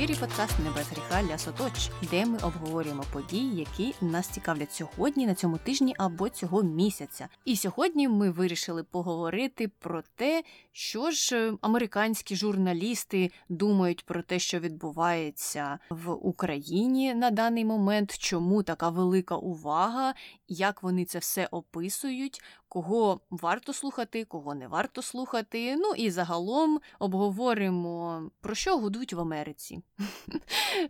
[0.00, 5.26] ефірі подкаст «Не без гріха для соточ, де ми обговорюємо події, які нас цікавлять сьогодні,
[5.26, 7.28] на цьому тижні або цього місяця.
[7.44, 10.42] І сьогодні ми вирішили поговорити про те,
[10.72, 18.18] що ж е, американські журналісти думають про те, що відбувається в Україні на даний момент,
[18.18, 20.14] чому така велика увага,
[20.48, 25.76] як вони це все описують, кого варто слухати, кого не варто слухати.
[25.76, 29.82] Ну і загалом обговоримо про що гудуть в Америці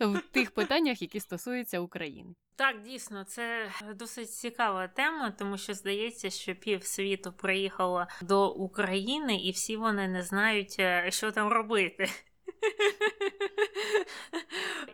[0.01, 2.35] в тих питаннях, які стосуються України.
[2.57, 9.37] Так, дійсно, це досить цікава тема, тому що здається, що пів світу приїхало до України,
[9.37, 12.09] і всі вони не знають, е, що там робити.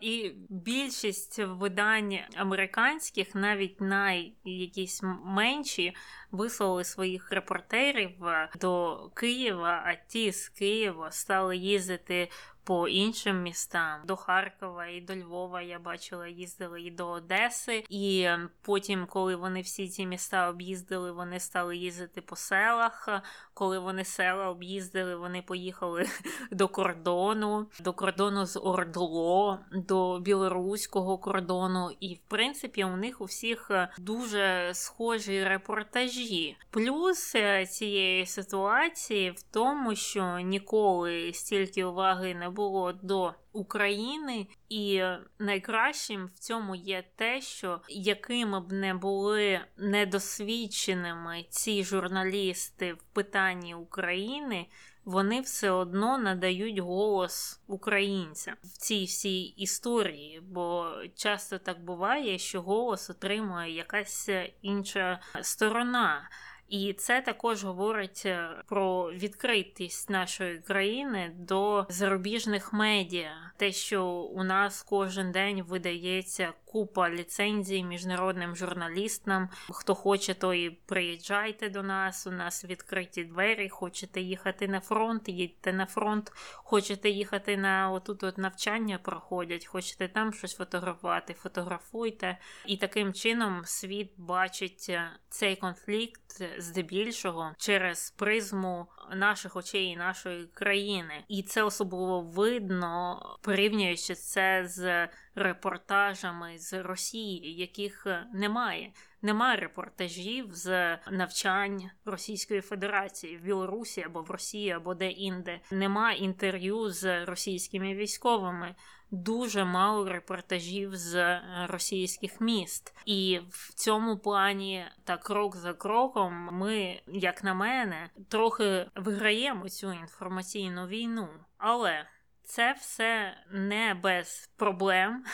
[0.01, 5.97] І більшість видань американських, навіть най якісь менші,
[6.31, 12.29] вислали своїх репортерів е, до Києва, а ті з Києва стали їздити
[12.65, 15.63] по іншим містам до Харкова і до Львова.
[15.63, 17.85] Я бачила, їздили і до Одеси.
[17.89, 23.09] І ем, потім, коли вони всі ці міста об'їздили, вони стали їздити по селах.
[23.55, 26.07] Коли вони села об'їздили, вони поїхали
[26.51, 31.91] до кордону, до кордону з Ордло, до білоруського кордону.
[32.01, 36.57] І в принципі у них у всіх е, дуже схожі репортажі.
[36.71, 45.03] Плюс е, цієї ситуації в тому, що ніколи стільки уваги не було до України, і
[45.39, 53.75] найкращим в цьому є те, що якими б не були недосвідченими ці журналісти в питанні
[53.75, 54.67] України.
[55.05, 62.63] Вони все одно надають голос українцям в цій всій історії, бо часто так буває, що
[62.63, 64.31] голос отримує якась
[64.63, 66.31] інша сторона.
[66.69, 74.45] І це також говорить е, про відкритість нашої країни до зарубіжних медіа, те, що у
[74.45, 79.49] нас кожен день видається купа ліцензій міжнародним журналістам.
[79.71, 82.27] Хто хоче, то і приїжджайте до нас.
[82.27, 83.69] У нас відкриті двері.
[83.69, 86.33] Хочете їхати на фронт, їдьте на фронт.
[86.55, 92.39] Хочете їхати на отут от навчання проходять, хочете там щось фотографувати, фотографуйте.
[92.67, 100.47] І таким чином світ бачить е, цей конфлікт здебільшого через призму наших очей і нашої
[100.47, 101.25] країни.
[101.29, 108.93] І це особливо видно, порівнюючи це з репортажами з Росії, яких немає.
[109.23, 115.61] Немає репортажів з навчань Російської Федерації в Білорусі або в Росії, або де-інде.
[115.71, 118.75] Немає інтерв'ю з російськими військовими
[119.11, 126.49] дуже мало репортажів з е, російських міст, і в цьому плані, та крок за кроком,
[126.53, 131.29] ми, як на мене, трохи виграємо цю інформаційну війну,
[131.59, 132.07] але.
[132.47, 135.25] Це все не без проблем.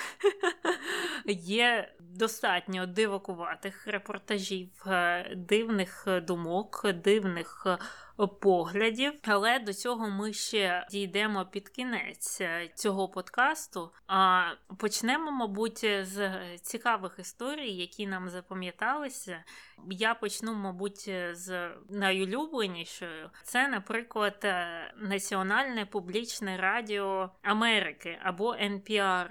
[1.45, 7.67] Є достатньо дивакуватих репортажів, е, дивних думок, дивних
[8.29, 9.13] поглядів.
[9.23, 13.93] Але до цього ми ще дійдемо під кінець е, цього подкасту.
[14.07, 14.45] А
[14.79, 19.45] почнемо, мабуть, з цікавих історій, які нам запам'яталися.
[19.91, 23.31] Я почну, мабуть, з найулюбленішою.
[23.43, 29.31] Це, наприклад, е, Національне публічне радіо Америки або NPR.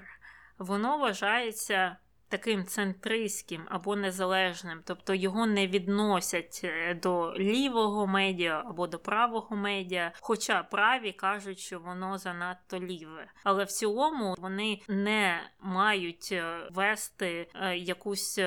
[0.58, 1.96] Воно вважається
[2.30, 9.56] таким центристським або незалежним, тобто його не відносять е, до лівого медіа або до правого
[9.56, 13.26] медіа, хоча праві кажуть, що воно занадто ліве.
[13.44, 18.40] Але в цілому вони не мають е, вести е, якусь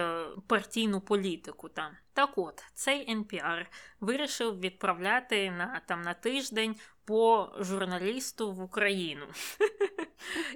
[0.47, 1.91] партійну політику там.
[2.13, 3.65] Так от, цей NPR
[3.99, 9.25] вирішив відправляти на там на тиждень по журналісту в Україну.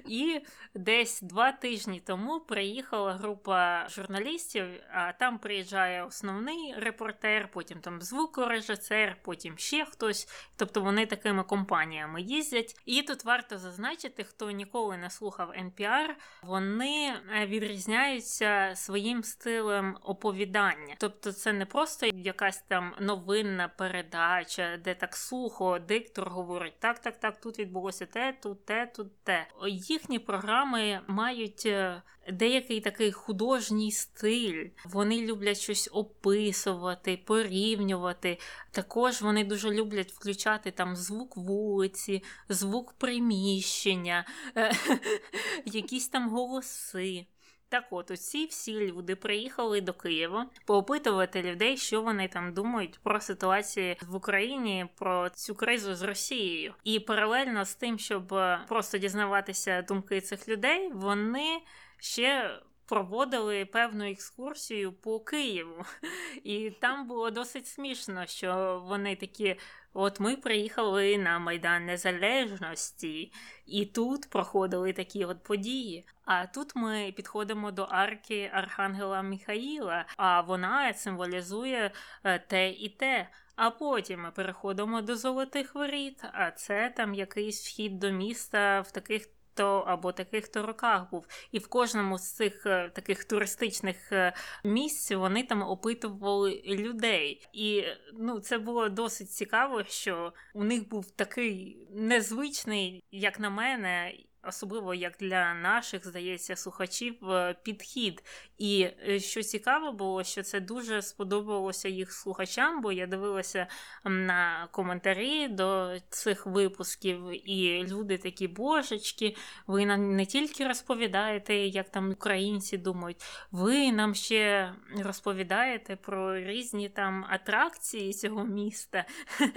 [0.06, 0.40] І
[0.74, 9.16] десь два тижні тому приїхала група журналістів, а там приїжджає основний репортер, потім там звукорежисер,
[9.22, 10.28] потім ще хтось.
[10.56, 12.80] Тобто вони такими компаніями їздять.
[12.86, 16.08] І тут варто зазначити, хто ніколи не слухав NPR,
[16.42, 20.94] вони е, відрізняються своїм стилем оповідання.
[20.98, 27.20] Тобто, це не просто якась там новинна передача, де так сухо диктор говорить: так, так,
[27.20, 29.46] так, тут відбулося те, тут те, тут те.
[29.66, 32.02] Їхні програми мають е,
[32.32, 34.66] деякий такий художній стиль.
[34.84, 38.38] Вони люблять щось описувати, порівнювати.
[38.70, 44.24] Також вони дуже люблять включати там звук вулиці, звук приміщення,
[45.64, 47.26] якісь там голоси.
[47.70, 53.20] Так от, усі всі люди приїхали до Києва поопитувати людей, що вони там думають про
[53.20, 56.74] ситуацію в Україні, про цю кризу з Росією.
[56.84, 61.60] І паралельно з тим, щоб е, просто дізнаватися думки цих людей, вони
[61.98, 65.84] ще проводили певну екскурсію по Києву.
[66.44, 69.56] І там було досить смішно, що вони такі.
[70.00, 73.32] От ми приїхали на Майдан Незалежності,
[73.66, 76.06] і тут проходили такі от події.
[76.24, 81.90] А тут ми підходимо до арки Архангела Міхаїла, а вона символізує
[82.24, 83.28] е, те і те.
[83.56, 88.90] А потім ми переходимо до золотих воріт, а це там якийсь вхід до міста в
[88.90, 89.28] таких
[89.58, 91.26] то або таких хто роках був.
[91.52, 94.32] І в кожному з цих е, таких туристичних е,
[94.64, 97.48] місць вони там опитували людей.
[97.52, 97.84] І
[98.14, 104.94] ну, це було досить цікаво, що у них був такий незвичний, як на мене особливо
[104.94, 108.22] як для наших, здається, слухачів е, підхід.
[108.58, 113.66] І е, що цікаво було, що це дуже сподобалося їх слухачам, бо я дивилася
[114.04, 119.36] на коментарі до цих випусків, і люди такі божечки,
[119.66, 126.88] ви нам не тільки розповідаєте, як там українці думають, ви нам ще розповідаєте про різні
[126.88, 129.04] там атракції цього міста.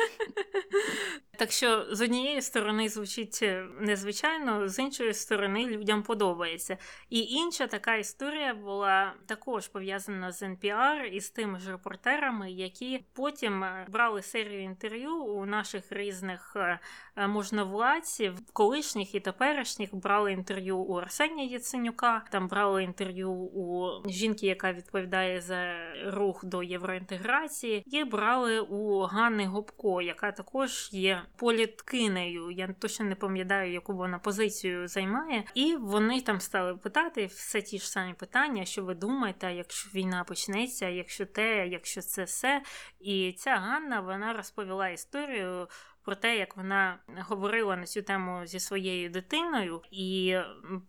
[1.37, 6.77] Так що з однієї сторони звучить е, незвичайно, з іншої сторони людям подобається.
[7.09, 13.05] І інша така історія була також пов'язана з NPR і з тими ж репортерами, які
[13.13, 16.79] потім е, брали серію інтерв'ю у наших різних е,
[17.27, 24.73] можновладців, колишніх і теперішніх брали інтерв'ю у Арсенія Яценюка, там брали інтерв'ю у жінки, яка
[24.73, 25.75] відповідає за
[26.05, 32.51] рух до євроінтеграції, і брали у Ганни Гопко, яка також є політкинею.
[32.51, 35.43] Я точно не пам'ятаю, яку вона позицію займає.
[35.53, 40.23] І вони там стали питати все ті ж самі питання, що ви думаєте, якщо війна
[40.23, 42.61] почнеться, якщо те, якщо це все.
[42.99, 45.67] І ця Ганна вона розповіла історію
[46.03, 47.00] про те, як вона
[47.30, 50.38] говорила на цю тему зі своєю дитиною, і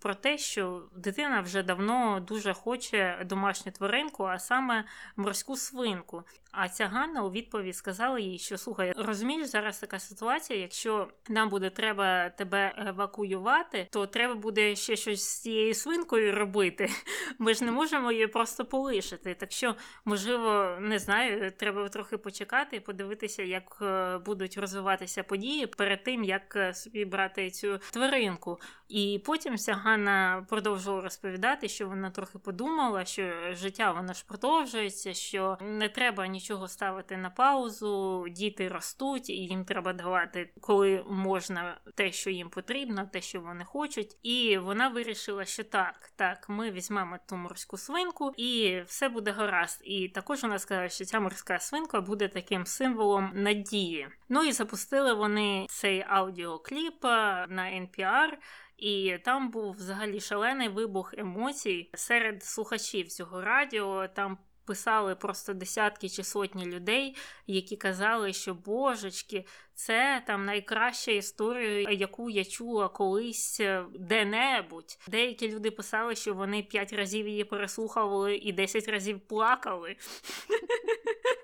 [0.00, 4.84] про те, що дитина вже давно дуже хоче домашню тваринку, а саме
[5.16, 6.24] морську свинку.
[6.52, 10.58] А ця Ганна у відповідь сказала їй, що слухай, розумієш, зараз така ситуація.
[10.58, 16.90] Якщо нам буде треба тебе евакуювати, то треба буде ще щось з цією свинкою робити.
[17.38, 19.34] Ми ж не можемо її просто полишити.
[19.34, 19.74] Так що,
[20.04, 24.58] можливо, не знаю, треба трохи почекати і подивитися, як е, будуть
[25.02, 28.58] розвиватися події перед тим, як е, собі брати цю тваринку.
[28.92, 35.14] І потім ця Ганна продовжувала розповідати, що вона трохи подумала, що життя воно ж продовжується,
[35.14, 41.80] що не треба нічого ставити на паузу, діти ростуть, і їм треба давати, коли можна
[41.94, 44.16] те, що їм потрібно, те, що вони хочуть.
[44.22, 49.80] І вона вирішила, що так, так, ми візьмемо ту морську свинку, і все буде гаразд.
[49.84, 54.08] І також вона сказала, що ця морська свинка буде таким символом надії.
[54.28, 57.04] Ну і запустили вони цей аудіокліп
[57.48, 58.38] на NPR,
[58.82, 64.08] і там був взагалі шалений вибух емоцій серед слухачів цього радіо.
[64.08, 71.90] Там писали просто десятки чи сотні людей, які казали, що божечки, це там найкраща історія,
[71.90, 74.98] яку я чула колись е, де-небудь.
[75.08, 79.96] Деякі люди писали, що вони п'ять разів її переслухали і десять разів плакали.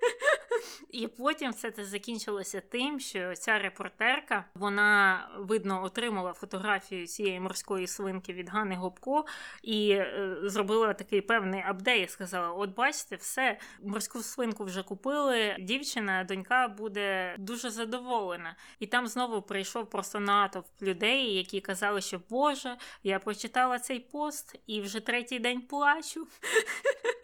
[0.91, 7.87] І потім все це закінчилося тим, що ця репортерка вона видно отримала фотографію цієї морської
[7.87, 9.25] свинки від Гани Гопко
[9.63, 12.11] і е, зробила такий певний апдейт.
[12.11, 15.57] Сказала: От, бачите, все, морську свинку вже купили.
[15.61, 18.57] Дівчина, донька буде дуже задоволена.
[18.79, 24.61] І там знову прийшов просто натовп людей, які казали, що Боже, я прочитала цей пост
[24.67, 26.27] і вже третій день плачу.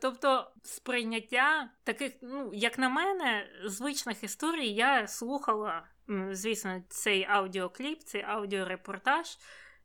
[0.00, 5.82] Тобто сприйняття таких, ну, як на мене, звичних історій я слухала,
[6.30, 9.38] звісно, цей аудіокліп, цей аудіорепортаж.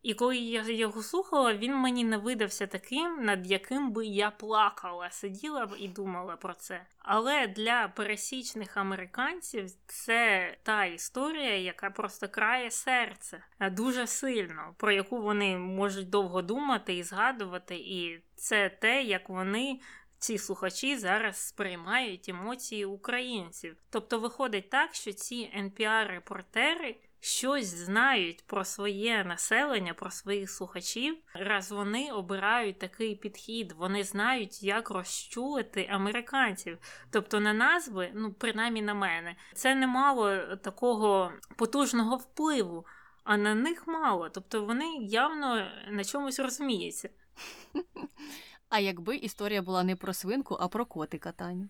[0.05, 5.09] І коли я його слухала, він мені не видався таким, над яким би я плакала,
[5.09, 6.85] сиділа б і думала про це.
[6.99, 15.21] Але для пересічних американців це та історія, яка просто крає серце дуже сильно, про яку
[15.21, 17.75] вони можуть довго думати і згадувати.
[17.75, 19.79] І це те, як вони
[20.19, 23.77] ці слухачі зараз сприймають емоції українців.
[23.89, 26.95] Тобто виходить так, що ці NPR-репортери
[27.25, 34.63] щось знають про своє населення, про своїх слухачів, раз вони обирають такий підхід, вони знають,
[34.63, 36.77] як розчулити американців.
[37.11, 42.85] Тобто на назви, ну принаймні на мене, це не мало такого потужного впливу.
[43.23, 44.29] а на них мало.
[44.29, 47.09] Тобто вони явно на чомусь розуміються.
[48.75, 51.69] А якби історія була не про свинку, а про котика, Таню?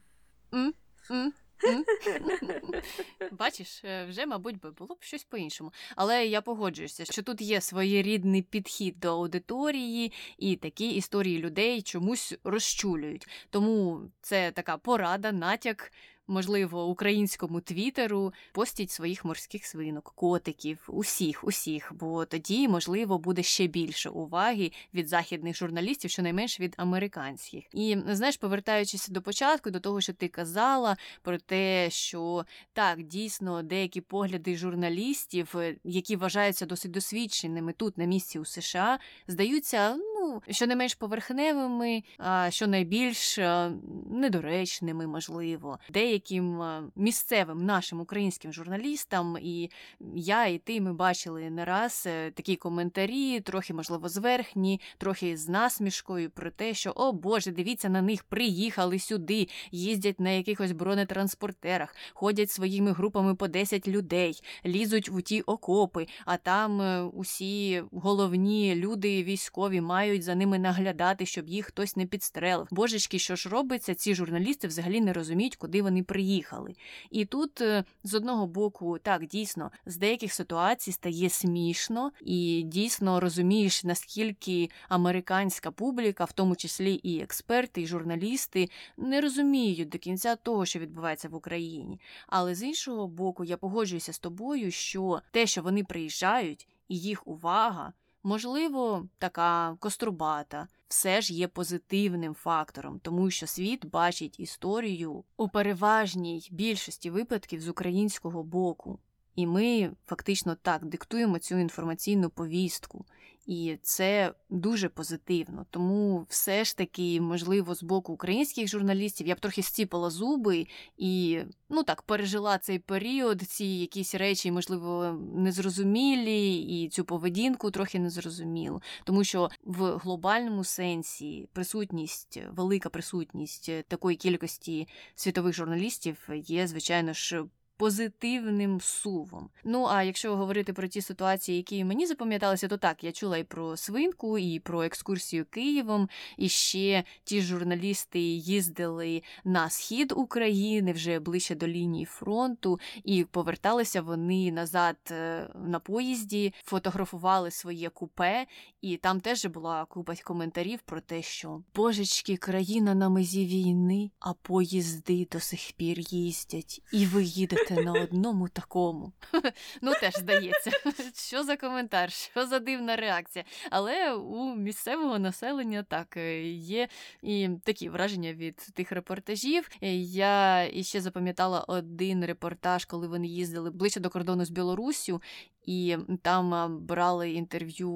[3.31, 5.73] Бачиш, е, вже, мабуть, би було б щось по-іншому.
[5.95, 12.33] Але я погоджуюся, що тут є своєрідний підхід до аудиторії, і такі історії людей чомусь
[12.43, 13.27] розчулюють.
[13.49, 15.91] Тому це така порада, натяк
[16.27, 23.67] можливо, українському твіттеру постіть своїх морських свинок, котиків, усіх, усіх, бо тоді, можливо, буде ще
[23.67, 27.63] більше уваги від західних журналістів, щонайменш від американських.
[27.73, 33.63] І знаєш, повертаючись до початку, до того, що ти казала про те, що так дійсно
[33.63, 40.41] деякі погляди журналістів, е, які вважаються досить досвідченими тут на місці у США, здаються ну
[40.49, 43.71] що не менш поверхневими, а що найбільш е,
[44.11, 49.71] недоречними, можливо, деяким е, місцевим нашим українським журналістам, і
[50.15, 55.49] я, і ти ми бачили не раз е, такі коментарі, трохи, можливо, зверхні, трохи з
[55.49, 61.95] насмішкою про те, що о Боже, дивіться, на них приїхали сюди, їздять на якихось бронетранспортерах,
[62.13, 66.81] ходять своїми групами по 10 людей, лізуть в ті окопи, а там
[67.13, 72.67] усі головні люди військові мають за ними наглядати, щоб їх хтось не підстрелив.
[72.71, 76.75] Божечки, що ж робиться, ці журналісти взагалі не розуміють, куди вони приїхали.
[77.11, 83.19] І тут е, з одного боку, так дійсно, з деяких ситуацій стає смішно, і дійсно
[83.19, 90.35] розумієш, наскільки американська публіка, в тому числі і експерти, і журналісти, не розуміють до кінця
[90.35, 91.99] того, що відбувається в Україні.
[92.27, 97.27] Але з іншого боку, я погоджуюся з тобою, що те, що вони приїжджають, і їх
[97.27, 97.93] увага.
[98.25, 106.47] Можливо, така кострубата все ж є позитивним фактором, тому що світ бачить історію у переважній
[106.51, 108.99] більшості випадків з українського боку.
[109.35, 113.05] І ми фактично так диктуємо цю інформаційну повістку.
[113.45, 115.65] І це дуже позитивно.
[115.69, 121.39] Тому все ж таки, можливо, з боку українських журналістів я б трохи стіпала зуби і
[121.69, 128.81] ну так пережила цей період, ці якісь речі, можливо, незрозумілі, і цю поведінку трохи незрозумілу.
[129.03, 137.43] Тому що в глобальному сенсі присутність, велика присутність такої кількості світових журналістів є, звичайно ж
[137.77, 139.49] позитивним сувом.
[139.63, 143.43] Ну а якщо говорити про ті ситуації, які мені запам'яталися, то так я чула і
[143.43, 146.09] про свинку, і про екскурсію Києвом.
[146.37, 154.01] І ще ті журналісти їздили на схід України вже ближче до лінії фронту, і поверталися
[154.01, 158.45] вони назад е, на поїзді, фотографували своє купе,
[158.81, 164.33] і там теж була купа коментарів про те, що божечки, країна на мезі війни, а
[164.33, 169.13] поїзди до сих пір їздять, і ви їдете бути на одному такому.
[169.81, 170.71] Ну, теж здається,
[171.15, 173.45] що за коментар, що за дивна реакція.
[173.71, 176.87] Але у місцевого населення так е, є
[177.21, 179.69] і такі враження від тих репортажів.
[180.11, 185.21] Я іще запам'ятала один репортаж, коли вони їздили ближче до кордону з Білоруссю,
[185.65, 187.89] і там брали інтерв'ю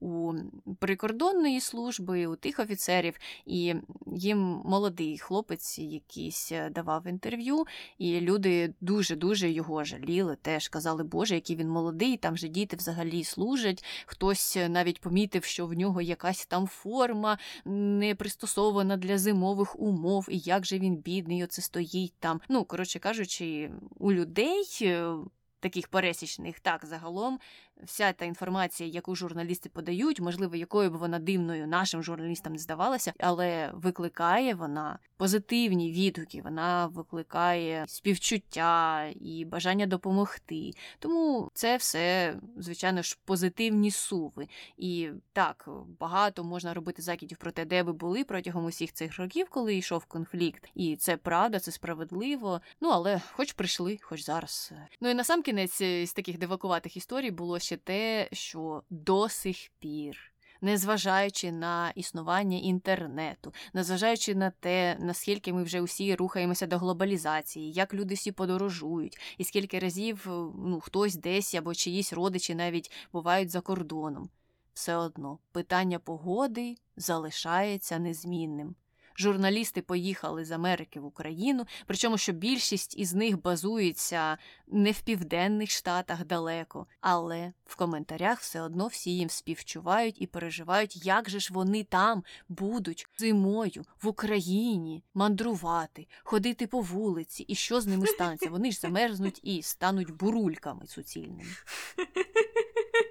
[0.00, 0.34] у
[0.78, 3.14] прикордонної служби, у тих офіцерів,
[3.46, 3.74] і
[4.16, 7.64] їм молодий хлопець якийсь е, давав інтерв'ю,
[7.98, 8.74] і люди
[9.16, 10.36] дуже-дуже його жаліли.
[10.42, 13.84] Теж казали, Боже, який він молодий, там же діти взагалі служать.
[14.06, 20.28] Хтось е, навіть помітив, що в нього якась там форма не пристосована для зимових умов,
[20.30, 22.40] і як же він бідний, оце стоїть там.
[22.48, 24.64] Ну, коротше кажучи, у людей.
[24.82, 25.16] Е,
[25.60, 27.38] таких пересічних, так загалом
[27.82, 33.12] вся та інформація, яку журналісти подають, можливо, якою б вона дивною нашим журналістам не здавалася,
[33.18, 40.70] але викликає вона позитивні відгуки, вона викликає співчуття і бажання допомогти.
[40.98, 44.48] Тому це все, звичайно ж, позитивні суви.
[44.76, 45.68] І так,
[46.00, 50.04] багато можна робити закидів про те, де ви були протягом усіх цих років, коли йшов
[50.04, 50.70] конфлікт.
[50.74, 52.60] І це правда, це справедливо.
[52.80, 54.72] Ну але хоч прийшли, хоч зараз.
[55.00, 59.70] Ну і на сам кінець з таких дивакуватих історій було ще те, що до сих
[59.78, 60.32] пір.
[60.60, 67.94] Незважаючи на існування інтернету, незважаючи на те, наскільки ми вже усі рухаємося до глобалізації, як
[67.94, 70.24] люди всі подорожують, і скільки разів
[70.58, 74.30] ну, хтось десь або чиїсь родичі навіть бувають за кордоном,
[74.74, 78.74] все одно питання погоди залишається незмінним
[79.18, 85.70] журналісти поїхали з Америки в Україну, причому що більшість із них базується не в південних
[85.70, 91.52] штатах далеко, але в коментарях все одно всі їм співчувають і переживають, як же ж
[91.52, 98.50] вони там будуть зимою в Україні мандрувати, ходити по вулиці, і що з ними станеться?
[98.50, 101.50] Вони ж замерзнуть і стануть бурульками суцільними.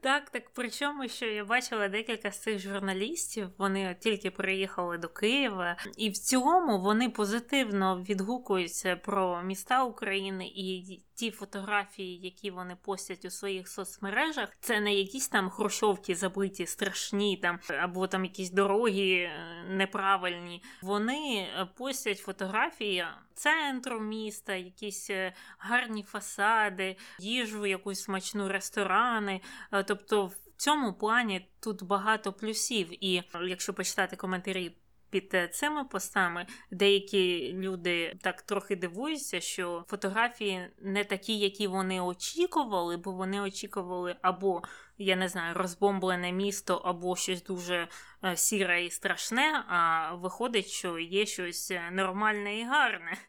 [0.00, 5.76] Так, так причому, що я бачила декілька з цих журналістів, вони тільки приїхали до Києва,
[5.96, 13.24] і в цілому вони позитивно відгукуються про міста України і ті фотографії, які вони постять
[13.24, 19.12] у своїх соцмережах, це не якісь там хрущовки забиті, страшні там, або там якісь дороги
[19.12, 20.62] е, неправильні.
[20.82, 23.04] Вони е, постять фотографії
[23.34, 29.40] центру міста, якісь е, гарні фасади, їжу, якусь смачну ресторани.
[29.86, 33.04] Тобто в цьому плані тут багато плюсів.
[33.04, 34.76] І якщо почитати коментарі
[35.14, 36.46] під е, цими постами.
[36.70, 44.16] Деякі люди так трохи дивуються, що фотографії не такі, які вони очікували, бо вони очікували
[44.22, 44.62] або,
[44.98, 47.88] я не знаю, розбомблене місто, або щось дуже
[48.34, 49.64] сіре і страшне.
[49.68, 53.16] А виходить, що є щось е, нормальне і гарне.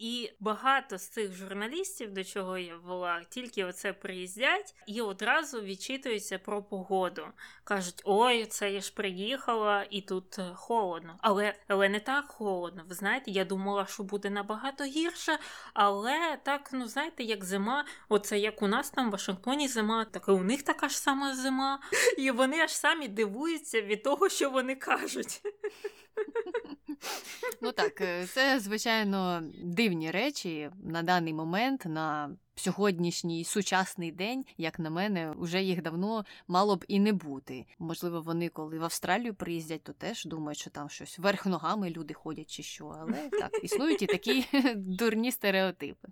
[0.00, 6.38] І багато з цих журналістів, до чого я була, тільки оце приїздять і одразу відчитуються
[6.38, 7.26] про погоду.
[7.64, 11.16] Кажуть, ой, це я ж приїхала, і тут е, холодно.
[11.20, 12.82] Але але не так холодно.
[12.88, 15.38] Ви знаєте, я думала, що буде набагато гірше,
[15.74, 20.24] але так, ну знаєте, як зима, оце як у нас там в Вашингтоні зима, так
[20.28, 21.80] і у них така ж сама зима.
[22.18, 25.42] І вони аж самі дивуються від того, що вони кажуть.
[27.62, 31.84] Ну так, е, це звичайно дивні речі на даний момент.
[31.86, 37.66] на Сьогоднішній сучасний день, як на мене, вже їх давно мало б і не бути.
[37.78, 42.14] Можливо, вони, коли в Австралію приїздять, то теж думають, що там щось верх ногами люди
[42.14, 42.94] ходять чи що.
[43.00, 44.44] Але так, існують і такі
[44.76, 46.08] дурні стереотипи.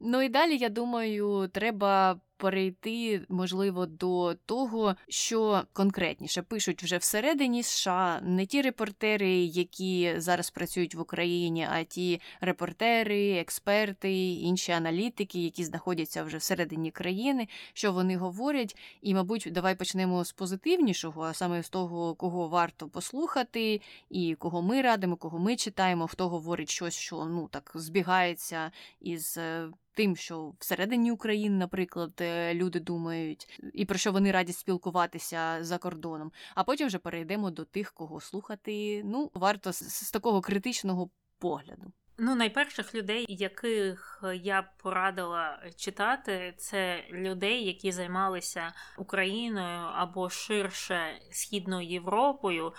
[0.00, 7.62] Ну і далі, я думаю, треба перейти, можливо, до того, що конкретніше пишуть вже всередині
[7.62, 9.09] США не ті репортери,
[9.46, 16.90] які зараз працюють в Україні, а ті репортери, експерти, інші аналітики, які знаходяться вже всередині
[16.90, 18.76] країни, що вони говорять.
[19.02, 24.62] І, мабуть, давай почнемо з позитивнішого, а саме з того, кого варто послухати, і кого
[24.62, 28.70] ми радимо, кого ми читаємо, хто говорить щось, що ну так збігається
[29.00, 34.52] із е, тим, що всередині України, наприклад, е, люди думають, і про що вони раді
[34.52, 36.32] спілкуватися за кордоном.
[36.54, 39.02] А потім вже перейдемо до тих, кого слухати.
[39.04, 41.92] Ну, варто з, з такого критичного погляду.
[42.22, 51.20] Ну, найперших людей, яких я б порадила читати, це людей, які займалися Україною або ширше
[51.30, 52.72] східною Європою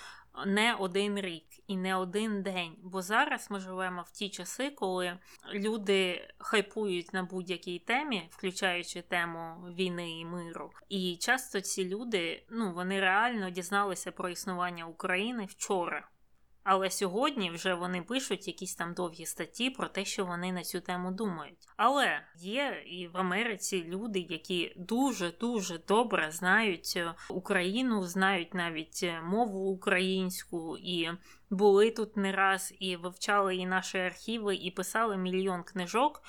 [0.45, 2.75] не один рік і не один день.
[2.83, 5.17] Бо зараз ми живемо в ті часи, коли
[5.53, 10.71] люди хайпують на будь-якій темі, включаючи тему війни і миру.
[10.89, 16.10] І часто ці люди ну вони реально дізналися про існування України вчора.
[16.63, 20.81] Але сьогодні вже вони пишуть якісь там довгі статті про те, що вони на цю
[20.81, 21.67] тему думають.
[21.77, 28.99] Але є і в Америці люди, які дуже дуже добре знають е, Україну, знають навіть
[29.03, 31.09] е, мову українську і
[31.51, 36.21] були тут не раз і вивчали і наші архіви, і писали мільйон книжок.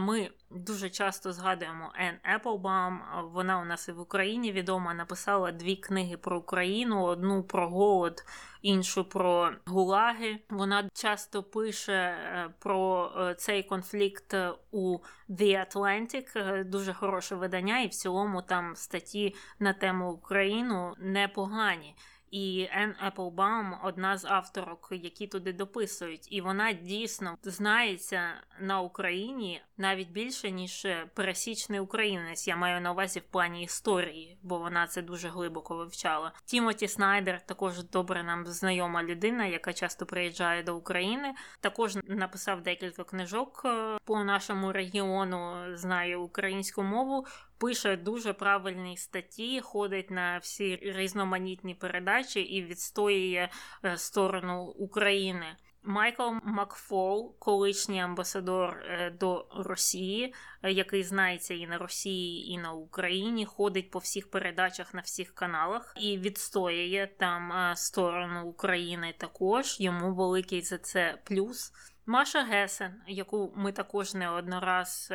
[0.00, 3.00] Ми дуже часто згадуємо Ен Еплбаум.
[3.32, 4.94] Вона у нас і в Україні відома.
[4.94, 8.24] Написала дві книги про Україну: одну про голод,
[8.62, 10.38] іншу про гулаги.
[10.50, 14.34] Вона часто пише е, про е, цей конфлікт
[14.70, 20.94] у The Atlantic, е, дуже хороше видання, і в цілому там статті на тему Україну
[20.98, 21.94] непогані.
[22.30, 28.20] І Ен Еплбаум одна з авторок, які туди дописують, і вона дійсно знається
[28.60, 32.48] на Україні навіть більше ніж пересічний українець.
[32.48, 36.32] Я маю на увазі в плані історії, бо вона це дуже глибоко вивчала.
[36.44, 41.34] Тімоті Снайдер також добре нам знайома людина, яка часто приїжджає до України.
[41.60, 47.26] Також написав декілька книжок е, по нашому регіону, знає українську мову
[47.60, 53.48] пише дуже правильні статті, ходить на всі різноманітні передачі і відстоює
[53.84, 55.46] е, сторону України.
[55.82, 62.72] Майкл Макфол, колишній амбасадор е, до Росії, е, який знається і на Росії, і на
[62.72, 69.14] Україні, ходить по всіх передачах на всіх каналах і відстоює там сторону України.
[69.18, 71.72] Також йому великий за це плюс.
[72.06, 75.12] Маша Гесен, яку ми також не однораз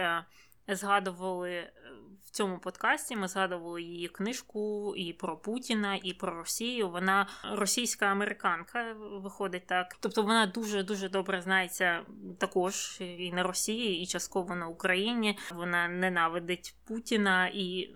[0.67, 1.71] згадували
[2.25, 6.89] в цьому подкасті ми згадували її книжку і про Путіна, і про Росію.
[6.89, 9.97] Вона російська американка, виходить так.
[9.99, 12.01] Тобто вона дуже дуже добре знається
[12.39, 15.38] також і на Росії, і частково на Україні.
[15.56, 17.95] Вона ненавидить Путіна і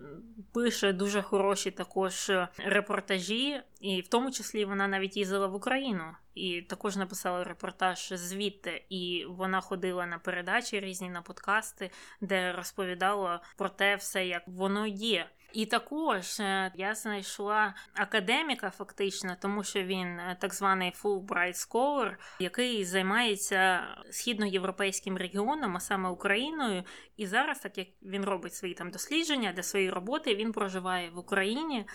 [0.53, 6.03] пише дуже хороші також репортажі, і в тому числі вона навіть їздила в Україну
[6.35, 8.85] і також написала репортаж звідти.
[8.89, 14.87] І вона ходила на передачі різні на подкасти, де розповідала про те все, як воно
[14.87, 15.29] є.
[15.53, 22.15] І також е, я знайшла академіка, фактично, тому що він е, так званий Fulbright Scholar,
[22.39, 26.83] який займається східноєвропейським регіоном, а саме Україною.
[27.17, 31.17] І зараз, так як він робить свої там дослідження для своєї роботи, він проживає в
[31.17, 31.85] Україні,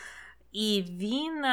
[0.55, 1.45] і він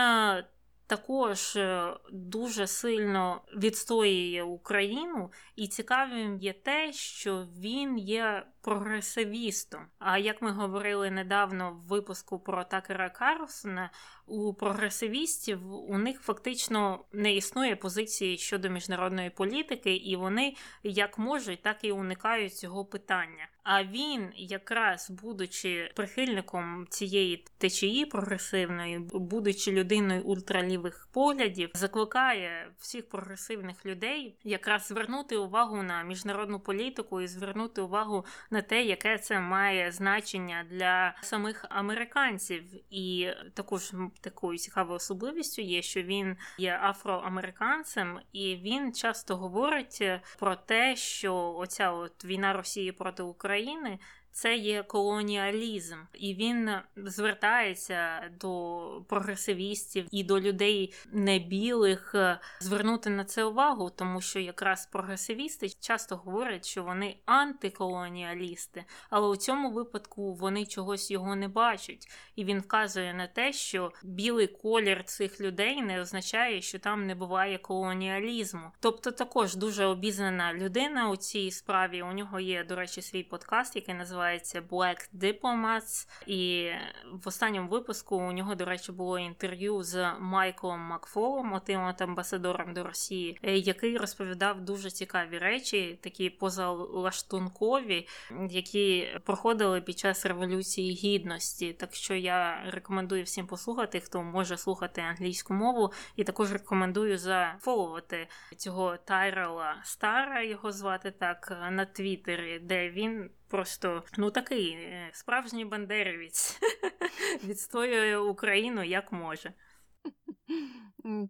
[0.92, 9.86] також е, дуже сильно відстоює Україну, і цікавим є те, що він є прогресивістом.
[10.00, 13.90] А як ми говорили недавно в випуску про Такера Карлсона,
[14.28, 21.62] у прогресивістів у них фактично не існує позиції щодо міжнародної політики, і вони як можуть,
[21.62, 23.48] так і уникають цього питання.
[23.64, 33.86] А він, якраз будучи прихильником цієї течії прогресивної, будучи людиною ультралівих поглядів, закликає всіх прогресивних
[33.86, 39.92] людей якраз звернути увагу на міжнародну політику і звернути увагу на те, яке це має
[39.92, 42.64] значення для самих американців.
[42.90, 50.04] І також такою цікавою особливістю є, що він є афроамериканцем, і він часто говорить
[50.40, 54.00] про те, що оця от війна Росії проти України
[54.32, 63.26] це є колоніалізм, і він звертається до прогресивістів і до людей небілих е, звернути на
[63.26, 70.34] це увагу, тому що якраз прогресивісти часто говорять, що вони антиколоніалісти, але у цьому випадку
[70.34, 75.82] вони чогось його не бачать, і він вказує на те, що білий колір цих людей
[75.82, 78.72] не означає, що там не буває колоніалізму.
[78.80, 82.02] Тобто, також дуже обізнана людина у цій справі.
[82.02, 86.08] У нього є, до речі, свій подкаст, який називається називається Black Diplomats.
[86.28, 86.72] І
[87.12, 92.74] в останньому випуску у нього, до речі, було інтерв'ю з Майклом Макфолом, отим от амбасадором
[92.74, 98.08] до Росії, е, який розповідав дуже цікаві речі, такі позалаштункові,
[98.50, 101.74] які проходили під час революції гідності.
[101.74, 108.28] Так що я рекомендую всім послухати, хто може слухати англійську мову, і також рекомендую зафоловати
[108.58, 115.66] цього Тайрела Стара, його звати так, на Твіттері, де він просто ну такий е, справжній
[115.66, 116.60] бандерівець
[117.44, 119.54] відстоює Україну як може.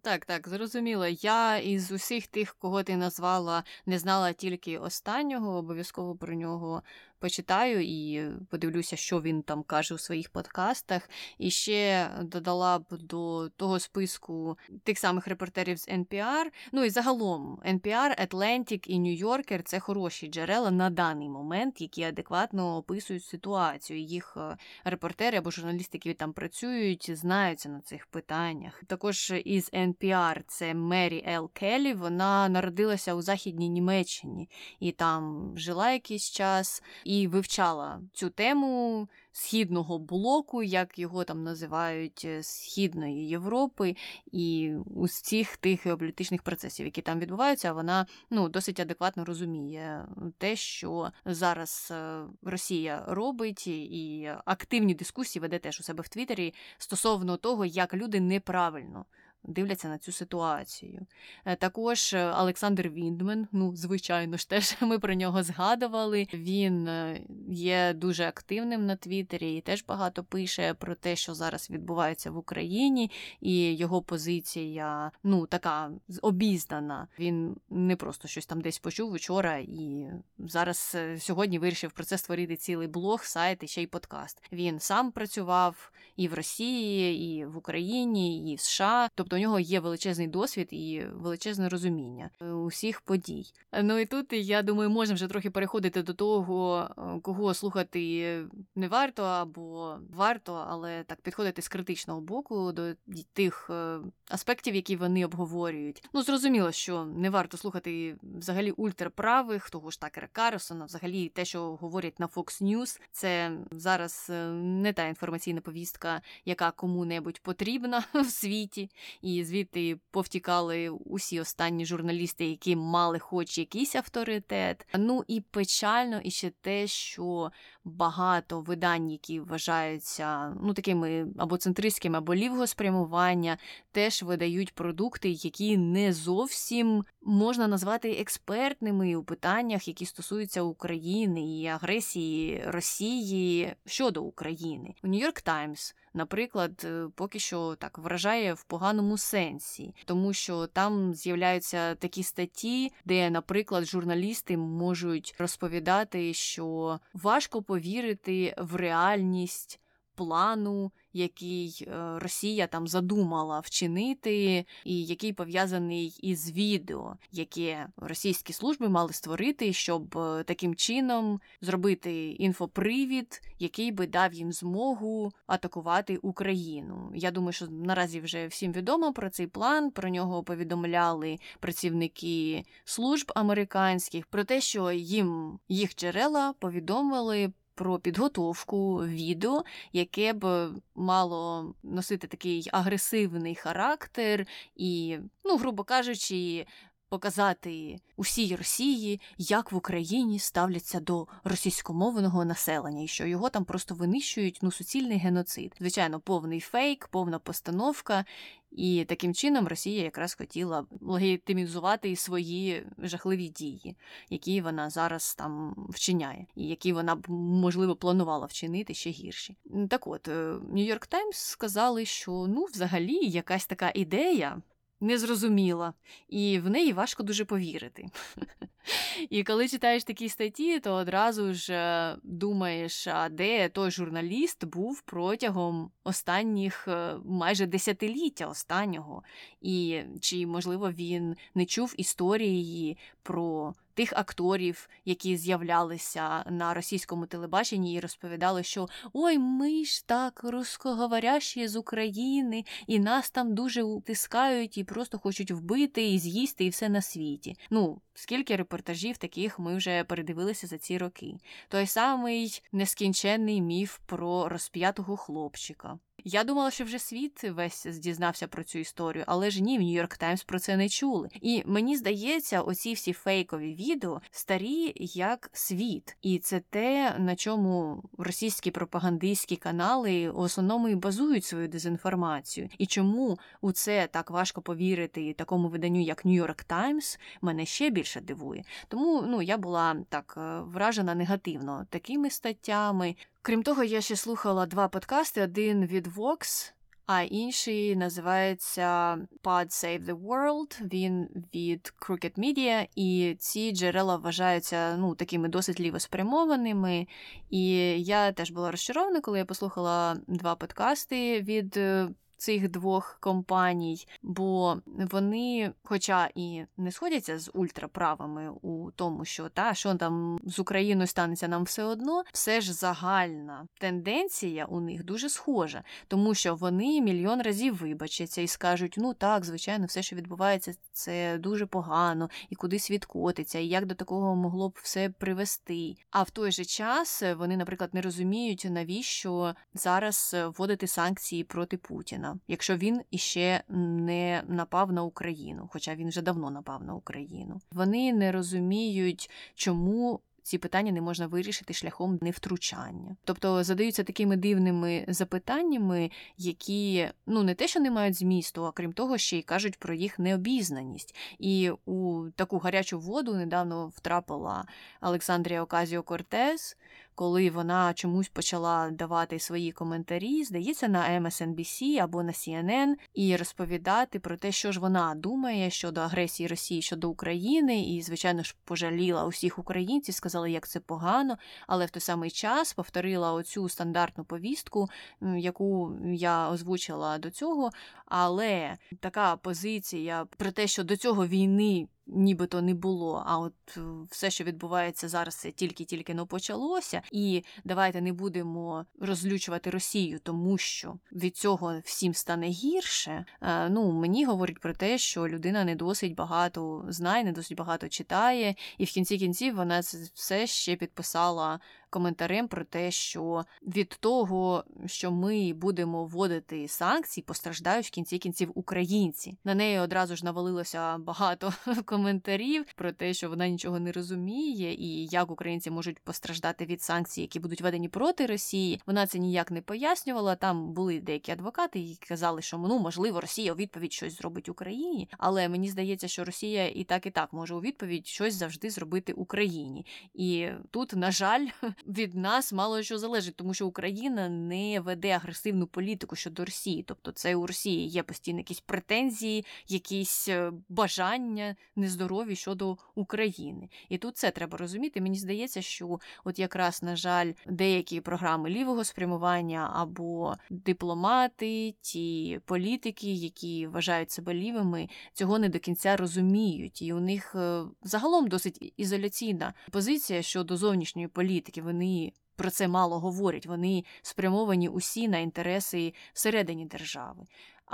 [0.02, 1.06] Так, так, зрозуміло.
[1.06, 6.82] Я із усіх тих, кого ти назвала, не знала тільки останнього, обов'язково про нього
[7.22, 11.10] почитаю і подивлюся, що він там каже у своїх подкастах.
[11.38, 16.44] І ще додала б до того списку тих самих репортерів з NPR.
[16.72, 22.02] Ну і загалом NPR, Atlantic і New Yorker– це хороші джерела на даний момент, які
[22.02, 24.00] адекватно описують ситуацію.
[24.00, 28.82] Їх е, репортери або журналісти, які там працюють, знаються на цих питаннях.
[28.86, 31.94] Також із NPR це Мері Ел Келлі.
[31.94, 34.48] Вона народилася у Західній Німеччині
[34.80, 36.82] і там жила якийсь час
[37.12, 43.96] і вивчала цю тему східного блоку, як його там називають е, Східної Європи,
[44.32, 50.06] і усіх тих геополітичних процесів, які там відбуваються, вона ну досить адекватно розуміє
[50.38, 56.54] те, що зараз е, Росія робить, і активні дискусії веде теж у себе в Твіттері
[56.78, 59.04] стосовно того, як люди неправильно
[59.44, 61.06] дивляться на цю ситуацію.
[61.44, 66.26] Е, також е, Олександр Віндмен, ну, звичайно ж, теж ми про нього згадували.
[66.34, 71.70] Він е, є дуже активним на Твіттері і теж багато пише про те, що зараз
[71.70, 75.90] відбувається в Україні, і його позиція ну, така
[76.22, 77.08] обізнана.
[77.18, 80.06] Він не просто щось там десь почув вчора і
[80.38, 84.42] зараз сьогодні вирішив про це створити цілий блог, сайт і ще й подкаст.
[84.52, 89.08] Він сам працював і в Росії, і в Україні, і в США.
[89.14, 93.52] Тобто у нього є величезний досвід і величезне розуміння е, усіх подій.
[93.82, 98.88] Ну і тут я думаю, можемо вже трохи переходити до того, е, кого слухати не
[98.88, 102.94] варто або варто, але так підходити з критичного боку до
[103.32, 106.08] тих е, аспектів, які вони обговорюють.
[106.12, 111.76] Ну зрозуміло, що не варто слухати взагалі ультраправих, того ж Такера Карсона, взагалі те, що
[111.76, 118.90] говорять на Fox News, це зараз не та інформаційна повістка, яка кому-небудь потрібна в світі
[119.22, 124.86] і звідти повтікали усі останні журналісти, які мали хоч якийсь авторитет.
[124.94, 127.50] Ну і печально і ще те, що що
[127.84, 133.58] багато видань, які вважаються ну такими або центристськими, або лівого спрямування,
[133.92, 141.66] теж видають продукти, які не зовсім можна назвати експертними у питаннях, які стосуються України і
[141.66, 144.94] агресії Росії щодо України.
[145.02, 151.14] У Нью-Йорк Таймс наприклад, е, поки що так вражає в поганому сенсі, тому що там
[151.14, 159.80] з'являються такі статті, де, наприклад, журналісти можуть розповідати, що важко повірити в реальність
[160.14, 168.88] плану, який е, Росія там задумала вчинити, і який пов'язаний із відео, яке російські служби
[168.88, 177.12] мали створити, щоб е, таким чином зробити інфопривід, який би дав їм змогу атакувати Україну.
[177.14, 179.90] Я думаю, що наразі вже всім відомо про цей план.
[179.90, 188.96] Про нього повідомляли працівники служб американських про те, що їм їх джерела повідомили про підготовку
[188.96, 196.66] відео, яке б мало носити такий агресивний характер і, ну, грубо кажучи,
[197.12, 203.94] показати усій Росії, як в Україні ставляться до російськомовного населення, і що його там просто
[203.94, 205.74] винищують ну суцільний геноцид.
[205.78, 208.24] Звичайно, повний фейк, повна постановка.
[208.70, 213.96] І таким чином Росія якраз хотіла легітимізувати свої жахливі дії,
[214.30, 219.56] які вона зараз там вчиняє, і які вона б можливо планувала вчинити ще гірші.
[219.88, 224.62] Так от Нью-Йорк Таймс сказали, що ну, взагалі, якась така ідея
[225.02, 225.94] незрозуміла,
[226.28, 228.06] і в неї важко дуже повірити.
[229.30, 235.02] І коли читаєш такі статті, то одразу ж е, думаєш, а де той журналіст був
[235.02, 239.22] протягом останніх е, майже десятиліття останнього,
[239.60, 247.94] і чи, можливо, він не чув історії про тих акторів, які з'являлися на російському телебаченні
[247.94, 254.78] і розповідали, що ой, ми ж так русскоговорящі з України, і нас там дуже утискають
[254.78, 257.56] і просто хочуть вбити і з'їсти, і все на світі.
[257.70, 261.34] Ну, скільки репортажів таких ми вже передивилися за ці роки.
[261.68, 265.98] Той самий нескінченний міф про розп'ятого хлопчика.
[266.24, 270.18] Я думала, що вже світ весь дізнався про цю історію, але ж ні, в Нью-Йорк
[270.18, 271.28] Таймс про це не чули.
[271.40, 278.02] І мені здається, оці всі фейкові відео старі як світ, і це те, на чому
[278.18, 282.68] російські пропагандистські канали в основному і базують свою дезінформацію.
[282.78, 288.20] І чому у це так важко повірити такому виданню, як Нью-Йорк Таймс, мене ще більше
[288.20, 288.64] дивує.
[288.88, 293.16] Тому ну я була так е, вражена негативно такими статтями.
[293.44, 296.72] Крім того, я ще слухала два подкасти: один від Vox,
[297.06, 300.92] а інший називається Pod Save the World.
[300.92, 307.06] Він від Crooked Media, і ці джерела вважаються ну, такими досить лівоспрямованими.
[307.50, 307.64] І
[308.02, 312.08] я теж була розчарована, коли я послухала два подкасти від е,
[312.42, 319.74] цих двох компаній, бо вони, хоча і не сходяться з ультраправими у тому, що та
[319.74, 325.28] що там з Україною станеться нам все одно, все ж загальна тенденція у них дуже
[325.28, 330.74] схожа, тому що вони мільйон разів вибачаться і скажуть: ну так, звичайно, все, що відбувається,
[330.92, 335.94] це дуже погано, і куди світ котиться, і як до такого могло б все привести.
[336.10, 342.31] А в той же час вони, наприклад, не розуміють, навіщо зараз вводити санкції проти Путіна
[342.48, 347.60] якщо він іще не напав на Україну, хоча він вже давно напав на Україну.
[347.70, 350.20] Вони не розуміють, чому.
[350.44, 353.16] Ці питання не можна вирішити шляхом невтручання.
[353.24, 358.92] Тобто задаються такими дивними запитаннями, які ну не те, що не мають змісту, а крім
[358.92, 361.14] того, ще й кажуть про їх необізнаність.
[361.38, 364.64] І у таку гарячу воду недавно втрапила
[365.00, 366.76] Олександрія Оказіо Кортес,
[367.14, 374.18] коли вона чомусь почала давати свої коментарі, здається, на MSNBC або на CNN, і розповідати
[374.18, 379.24] про те, що ж вона думає щодо агресії Росії щодо України, і, звичайно ж, пожаліла
[379.24, 384.88] усіх українців, сказала, як це погано, але в той самий час повторила оцю стандартну повістку,
[385.36, 387.70] яку я озвучила до цього.
[388.06, 393.22] Але така позиція про те, що до цього війни нібито не було.
[393.26, 397.02] А от е, все, що відбувається зараз, це тільки-тільки не почалося.
[397.12, 403.24] І давайте не будемо розлючувати Росію, тому що від цього всім стане гірше.
[403.42, 407.88] Е, ну мені говорить про те, що людина не досить багато знає, не досить багато
[407.88, 409.80] читає, і в кінці кінців вона
[410.14, 411.60] все ще підписала
[411.92, 418.52] коментарем про те, що від того, що ми будемо вводити санкції, постраждають в кінці кінців
[418.54, 419.38] українці.
[419.44, 421.52] На неї одразу ж навалилося багато
[421.84, 427.20] коментарів про те, що вона нічого не розуміє, і як українці можуть постраждати від санкцій,
[427.20, 428.80] які будуть введені проти Росії.
[428.86, 430.36] Вона це ніяк не пояснювала.
[430.36, 435.08] Там були деякі адвокати, які казали, що ну можливо Росія у відповідь щось зробить Україні,
[435.18, 439.12] але мені здається, що Росія і так і так може у відповідь щось завжди зробити
[439.12, 439.86] Україні.
[440.14, 441.46] І тут, на жаль,
[441.86, 446.82] від нас мало що залежить, тому що Україна не веде агресивну політику щодо Росії.
[446.82, 453.68] Тобто, це у Росії є постійно якісь претензії, якісь е, бажання нездорові щодо України.
[453.88, 455.00] І тут це треба розуміти.
[455.00, 463.12] Мені здається, що от якраз на жаль, деякі програми лівого спрямування або дипломати, ті політики,
[463.12, 468.72] які вважають себе лівими, цього не до кінця розуміють, і у них е, загалом досить
[468.76, 471.62] ізоляційна позиція щодо зовнішньої політики.
[471.72, 473.46] Вони про це мало говорять.
[473.46, 477.24] Вони спрямовані усі на інтереси всередині держави.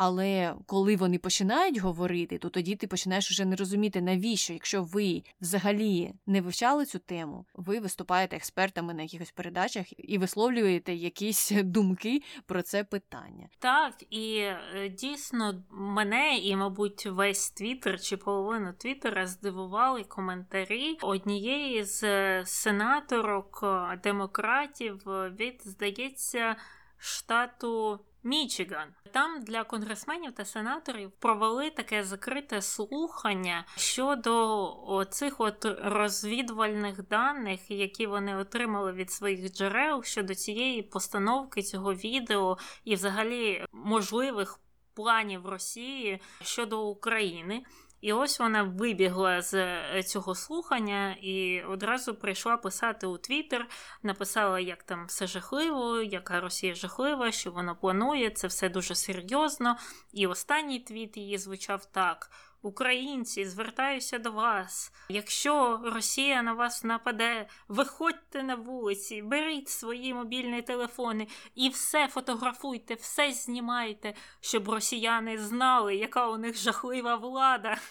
[0.00, 5.22] Але коли вони починають говорити, то тоді ти починаєш вже не розуміти, навіщо, якщо ви
[5.40, 12.22] взагалі не вивчали цю тему, ви виступаєте експертами на якихось передачах і висловлюєте якісь думки
[12.46, 13.48] про це питання.
[13.58, 21.84] Так, і е, дійсно мене і, мабуть, весь твіттер чи половину твіттера здивували коментарі однієї
[21.84, 22.02] з
[22.46, 26.56] сенаторок е, демократів е, від, здається,
[26.98, 28.00] штату.
[28.22, 37.70] Мічиган там для конгресменів та сенаторів провели таке закрите слухання щодо цих от розвідувальних даних,
[37.70, 44.60] які вони отримали від своїх джерел щодо цієї постановки цього відео і, взагалі, можливих
[44.94, 47.62] планів Росії щодо України.
[48.00, 53.66] І ось вона вибігла з е, цього слухання і одразу прийшла писати у Твіттер,
[54.02, 59.76] написала, як там все жахливо, яка Росія жахлива, що вона планує, це все дуже серйозно.
[60.12, 62.30] І останній твіт її звучав так.
[62.62, 64.92] Українці, звертаюся до вас.
[65.08, 72.94] Якщо Росія на вас нападе, виходьте на вулиці, беріть свої мобільні телефони і все фотографуйте,
[72.94, 77.78] все знімайте, щоб росіяни знали, яка у них жахлива влада.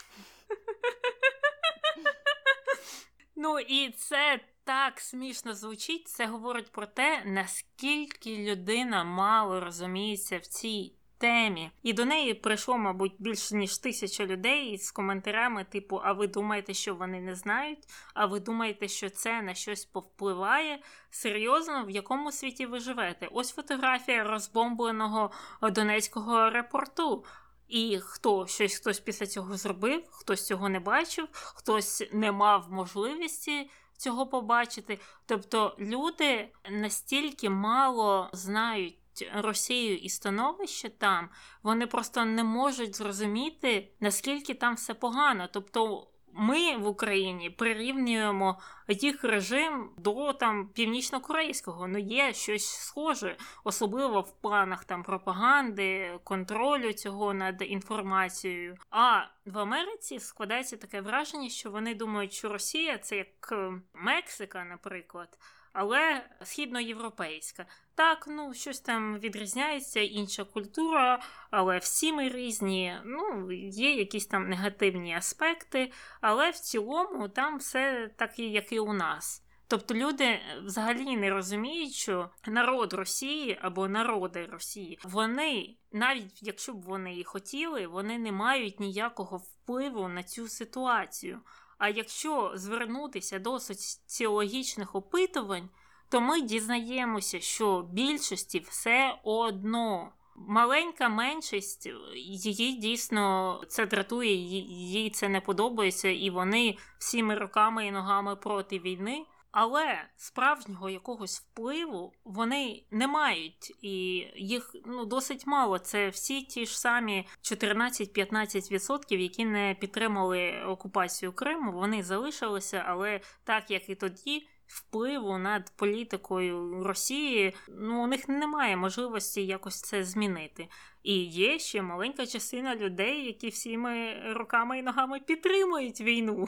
[3.40, 6.08] Ну і це так смішно звучить.
[6.08, 11.72] Це говорить про те, наскільки людина мало розуміється в цій темі.
[11.84, 16.74] І до неї прийшло, мабуть, більше ніж тисяча людей з коментарями, типу: А ви думаєте,
[16.74, 17.80] що вони не знають?
[18.14, 20.80] А ви думаєте, що це на щось повпливає?
[21.10, 23.28] Серйозно, в якому світі ви живете?
[23.32, 27.26] Ось фотографія розбомбленого Донецького аеропорту.
[27.68, 33.70] І хто щось хтось після цього зробив, хтось цього не бачив, хтось не мав можливості
[33.98, 35.00] цього побачити.
[35.26, 38.98] Тобто люди настільки мало знають
[39.36, 41.30] Росію і становище там,
[41.64, 45.50] вони просто не можуть зрозуміти, наскільки там все погано.
[45.54, 46.08] Тобто.
[46.40, 51.88] Ми в Україні прирівнюємо їх режим до там північно-корейського.
[51.88, 58.76] Ну є щось схоже, особливо в планах там пропаганди, контролю цього над інформацією.
[58.90, 64.64] А в Америці складається таке враження, що вони думають, що Росія це як е, Мексика,
[64.64, 65.38] наприклад
[65.80, 67.66] але східноєвропейська.
[67.96, 72.96] Так, ну щось там відрізняється, інша культура, але всі ми різні.
[73.06, 78.94] Ну, є якісь там негативні аспекти, але в цілому там все так, як і у
[78.94, 79.44] нас.
[79.68, 86.82] Тобто люди взагалі не розуміють, що народ Росії або народи Росії, вони, навіть якщо б
[86.82, 91.42] вони і хотіли, вони не мають ніякого впливу на цю ситуацію.
[91.78, 95.70] А якщо звернутися до соціологічних опитувань,
[96.10, 100.12] то ми дізнаємося, що більшості все одно.
[100.36, 107.92] Маленька меншість, її дійсно це дратує, їй це не подобається, і вони всіми руками і
[107.92, 109.26] ногами проти війни.
[109.52, 113.96] Але справжнього якогось впливу вони не мають, і
[114.36, 115.80] їх ну досить мало.
[115.80, 121.72] Це всі ті ж самі 14-15%, які не підтримали окупацію Криму.
[121.72, 128.78] Вони залишилися, але так як і тоді впливу над політикою Росії, ну у них немає
[128.78, 130.68] можливості якось це змінити.
[131.04, 136.48] І є ще маленька частина людей, які всіми руками і ногами підтримують війну,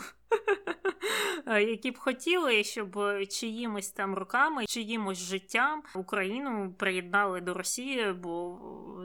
[1.47, 2.97] які б хотіли, щоб
[3.29, 8.59] чиїмось там руками, чиїмось життям Україну приєднали до Росії, бо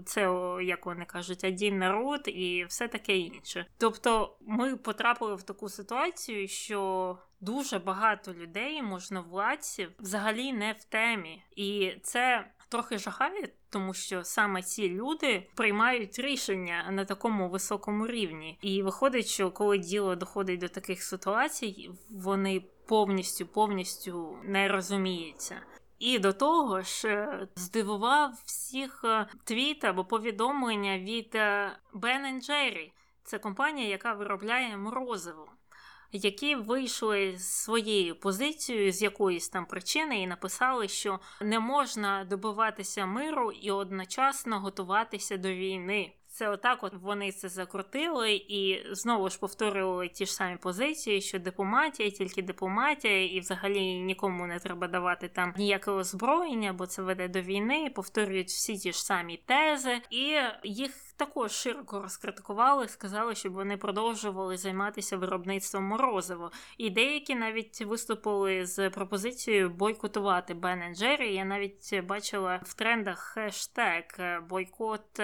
[0.07, 0.21] це,
[0.63, 3.67] як вони кажуть, один народ і все таке інше.
[3.79, 11.43] Тобто ми потрапили в таку ситуацію, що дуже багато людей, можновладців, взагалі не в темі,
[11.57, 18.59] і це трохи жахає, тому що саме ці люди приймають рішення на такому високому рівні.
[18.63, 25.61] І виходить, що коли діло доходить до таких ситуацій, вони повністю повністю не розуміються.
[25.99, 32.91] І до того ж е, здивував всіх е, твіт або повідомлення від е, Ben Jerry.
[33.25, 35.49] Це компанія, яка виробляє морозиво
[36.15, 43.07] які вийшли з своєю позицією з якоїсь там причини, і написали, що не можна добиватися
[43.07, 46.13] миру і одночасно готуватися до війни.
[46.35, 51.39] Це отак, от вони це закрутили і знову ж повторювали ті ж самі позиції, що
[51.39, 57.29] дипломатія, тільки дипломатія, і взагалі нікому не треба давати там ніяке озброєння, бо це веде
[57.29, 57.93] до війни.
[57.95, 60.35] Повторюють всі ті ж самі тези, і
[60.65, 66.51] їх також широко розкритикували, сказали, щоб вони продовжували займатися виробництвом морозиво.
[66.79, 71.35] І деякі навіть виступили з пропозицією бойкотувати Бен Джері.
[71.35, 74.05] Я навіть бачила в трендах хештег
[74.49, 75.21] бойкот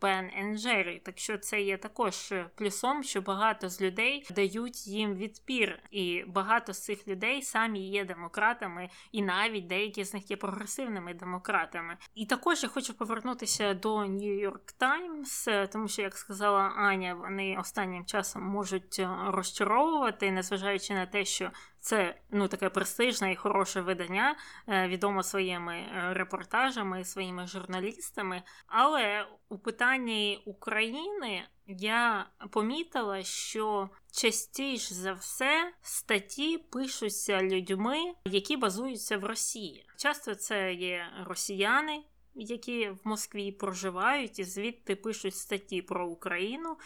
[0.00, 1.02] Бен Джері.
[1.04, 6.72] Так що це є також плюсом, що багато з людей дають їм відпір, і багато
[6.72, 11.96] з цих людей самі є демократами, і навіть деякі з них є прогресивними демократами.
[12.14, 15.29] І також я хочу повернутися до New York Times.
[15.48, 21.24] Е, тому що, як сказала Аня, вони останнім часом можуть е, розчаровувати, незважаючи на те,
[21.24, 21.50] що
[21.80, 24.36] це ну таке престижне і хороше видання,
[24.68, 28.42] е, відомо своїми репортажами, своїми журналістами.
[28.66, 39.18] Але у питанні України я помітила, що частіше за все статті пишуться людьми, які базуються
[39.18, 39.86] в Росії.
[39.96, 42.02] Часто це є росіяни
[42.40, 46.76] які в Москві проживають і звідти пишуть статті про Україну.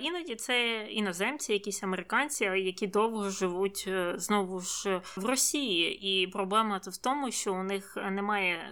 [0.00, 6.00] Іноді це іноземці, якісь американці, які довго живуть е, знову ж в Росії.
[6.08, 8.70] І проблема в тому, що у них немає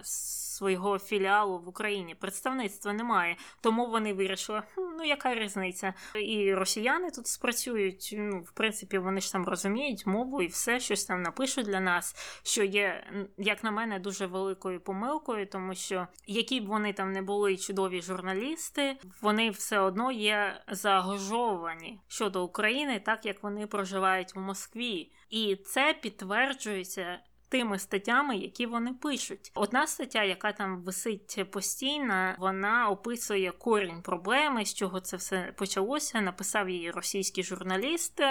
[0.59, 2.15] свого філіалу в Україні.
[2.15, 5.93] Представництва немає, тому вони вирішили, ну яка різниця?
[6.15, 8.15] І росіяни тут спрацюють.
[8.17, 12.15] Ну, в принципі, вони ж там розуміють мову і все щось там напишуть для нас,
[12.43, 13.03] що є,
[13.37, 18.01] як на мене, дуже великою помилкою, тому що які б вони там не були чудові
[18.01, 25.55] журналісти, вони все одно є загожовані щодо України, так як вони проживають в Москві, і
[25.55, 27.19] це підтверджується
[27.49, 29.51] тими статтями, які вони пишуть.
[29.55, 36.21] Одна стаття, яка там висить постійно, вона описує корінь проблеми, з чого це все почалося.
[36.21, 38.21] Написав її російський журналіст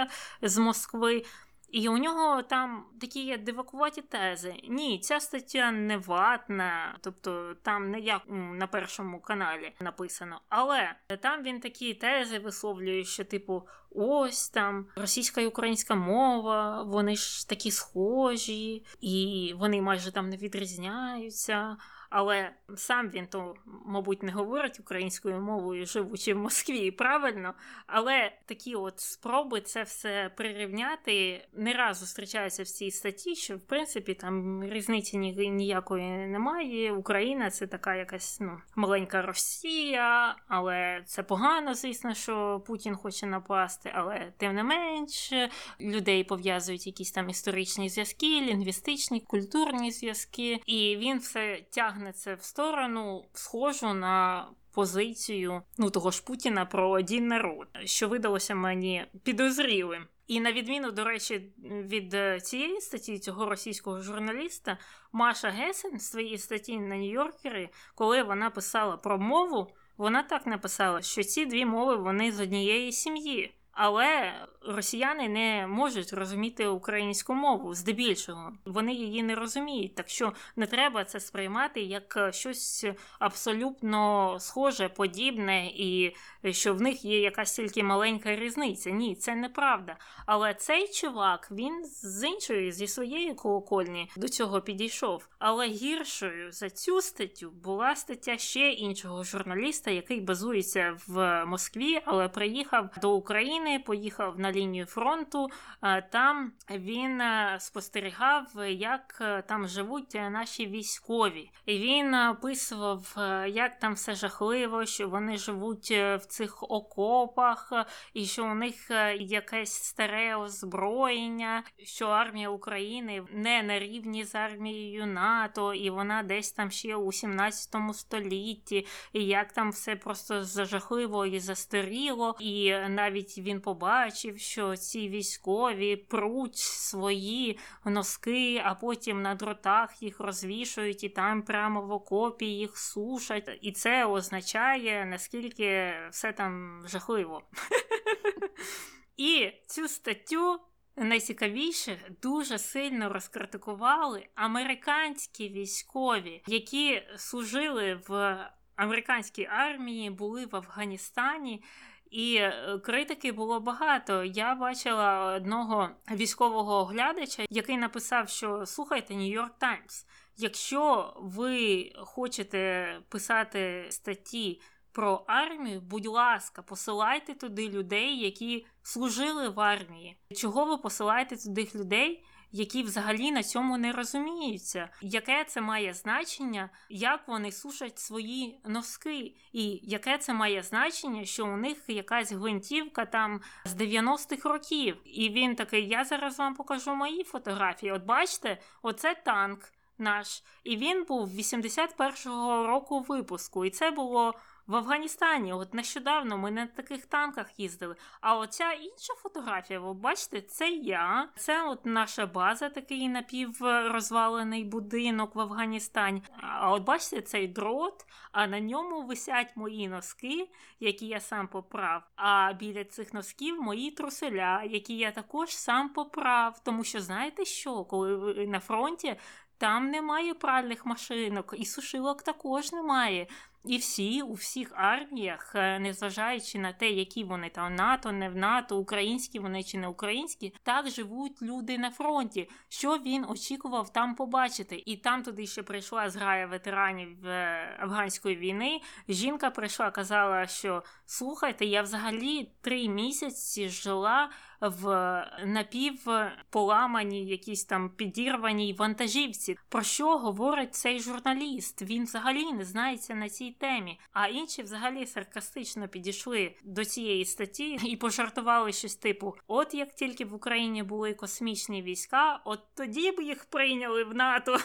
[0.43, 1.25] з Москви.
[1.71, 4.55] І у нього там такі є дивакуваті тези.
[4.69, 10.41] Ні, ця стаття не ватна, тобто там не як на першому каналі написано.
[10.49, 17.17] Але там він такі тези висловлює, що, типу, ось там російська і українська мова, вони
[17.17, 21.77] ж такі схожі, і вони майже там не відрізняються.
[22.11, 23.55] Але сам він то,
[23.87, 27.55] мабуть, не говорить українською мовою, живучи в Москві, правильно.
[27.87, 33.61] Але такі от спроби це все прирівняти не раз зустрічаються в цій статті, що в
[33.61, 36.93] принципі там різниці ніякої немає.
[36.93, 43.93] Україна це така якась ну маленька Росія, але це погано, звісно, що Путін хоче напасти.
[43.95, 45.33] Але тим не менш
[45.81, 52.35] людей пов'язують якісь там історичні зв'язки, лінгвістичні, культурні зв'язки, і він все тягне тягне це
[52.35, 59.07] в сторону, схожу на позицію ну того ж Путіна про один народ, що видалося мені
[59.25, 60.07] підозрілим.
[60.27, 64.79] І на відміну, до речі, від е, цієї статті цього російського журналіста,
[65.13, 71.03] Маша Гесен в своїй статті на Нью-Йоркері, коли вона писала про мову, вона так написала,
[71.03, 73.55] що ці дві мови вони з однієї сім'ї.
[73.81, 78.53] Але росіяни не можуть розуміти українську мову здебільшого.
[78.65, 82.87] Вони її не розуміють, так що не треба це сприймати як щось
[83.19, 86.15] абсолютно схоже, подібне, і
[86.51, 88.91] що в них є якась тільки маленька різниця.
[88.91, 89.97] Ні, це неправда.
[90.27, 95.29] Але цей чувак він з іншої, зі своєї колокольні до цього підійшов.
[95.39, 102.29] Але гіршою за цю статтю була стаття ще іншого журналіста, який базується в Москві, але
[102.29, 103.68] приїхав до України.
[103.69, 105.49] України, поїхав на лінію фронту.
[105.83, 111.51] Е, там він е, спостерігав, як е, там живуть наші військові.
[111.67, 113.15] І Він описував,
[113.49, 117.73] як там все жахливо, що вони живуть в цих окопах,
[118.15, 118.91] і що у них
[119.21, 126.53] якесь старе озброєння, що армія України не на рівні з армією НАТО, і вона десь
[126.53, 133.39] там ще у 17 столітті, і як там все просто зажахливо і застаріло, і навіть
[133.39, 141.09] він побачив, що ці військові пруть свої носки, а потім на дротах їх розвішують і
[141.09, 143.59] там прямо в окопі їх сушать.
[143.63, 147.43] І це означає, наскільки все там жахливо.
[149.17, 150.61] І цю статтю.
[151.01, 158.39] Найцікавіше дуже сильно розкритикували американські військові, які служили в
[158.77, 161.63] американській армії, були в Афганістані
[162.11, 164.25] І е, критики було багато.
[164.25, 170.07] Я бачила одного військового оглядача, який написав, що слухайте Нью-Йорк Таймс.
[170.37, 174.61] Якщо ви хочете писати статті
[174.93, 180.17] про армію, будь ласка, посилайте туди людей, які служили в армії.
[180.37, 186.71] Чого ви посилаєте туди людей, які взагалі на цьому не розуміються, яке це має значення,
[186.89, 193.05] як вони сушать свої носки, і яке це має значення, що у них якась гвинтівка
[193.07, 194.97] там з 90-х років.
[195.05, 197.93] І він такий: Я зараз вам покажу мої фотографії.
[197.93, 200.43] От бачите, оце танк наш.
[200.65, 203.65] І він був 81-го року випуску.
[203.65, 204.35] І це було
[204.69, 207.97] в Афганістані, от нещодавно ми на таких танках їздили.
[208.21, 211.29] А оця інша фотографія, ви бачите, це я.
[211.37, 216.23] Це от наша база, такий напіврозвалений будинок в Афганістані.
[216.41, 220.49] А от бачите, цей дрот, а на ньому висять мої носки,
[220.81, 222.03] які я сам поправ.
[222.17, 226.61] А біля цих носків мої труселя, які я також сам поправ.
[226.65, 229.17] Тому що знаєте що, коли ви на фронті.
[229.59, 233.27] Там немає пральних машинок, і сушилок також немає.
[233.65, 238.37] І всі у всіх арміях, е, незважаючи на те, які вони там НАТО, не в
[238.37, 242.51] НАТО, українські вони чи не українські, так живуть люди на фронті.
[242.69, 244.83] Що він очікував там побачити?
[244.87, 248.81] І там туди ще прийшла зграя ветеранів е, афганської війни.
[249.09, 254.31] Жінка прийшла, казала, що слухайте, я взагалі три місяці жила
[254.61, 259.59] в напівполаманій, якійсь там підірваній вантажівці.
[259.69, 261.83] Про що говорить цей журналіст?
[261.83, 264.01] Він взагалі не знається на цій темі.
[264.13, 270.25] А інші взагалі саркастично підійшли до цієї статті і пожартували щось типу: от як тільки
[270.25, 274.59] в Україні були космічні війська, от тоді б їх прийняли в НАТО.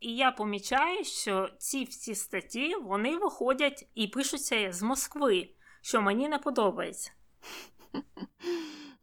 [0.00, 5.48] І я помічаю, що ці всі статті вони виходять і пишуться з Москви,
[5.82, 7.12] що мені не подобається.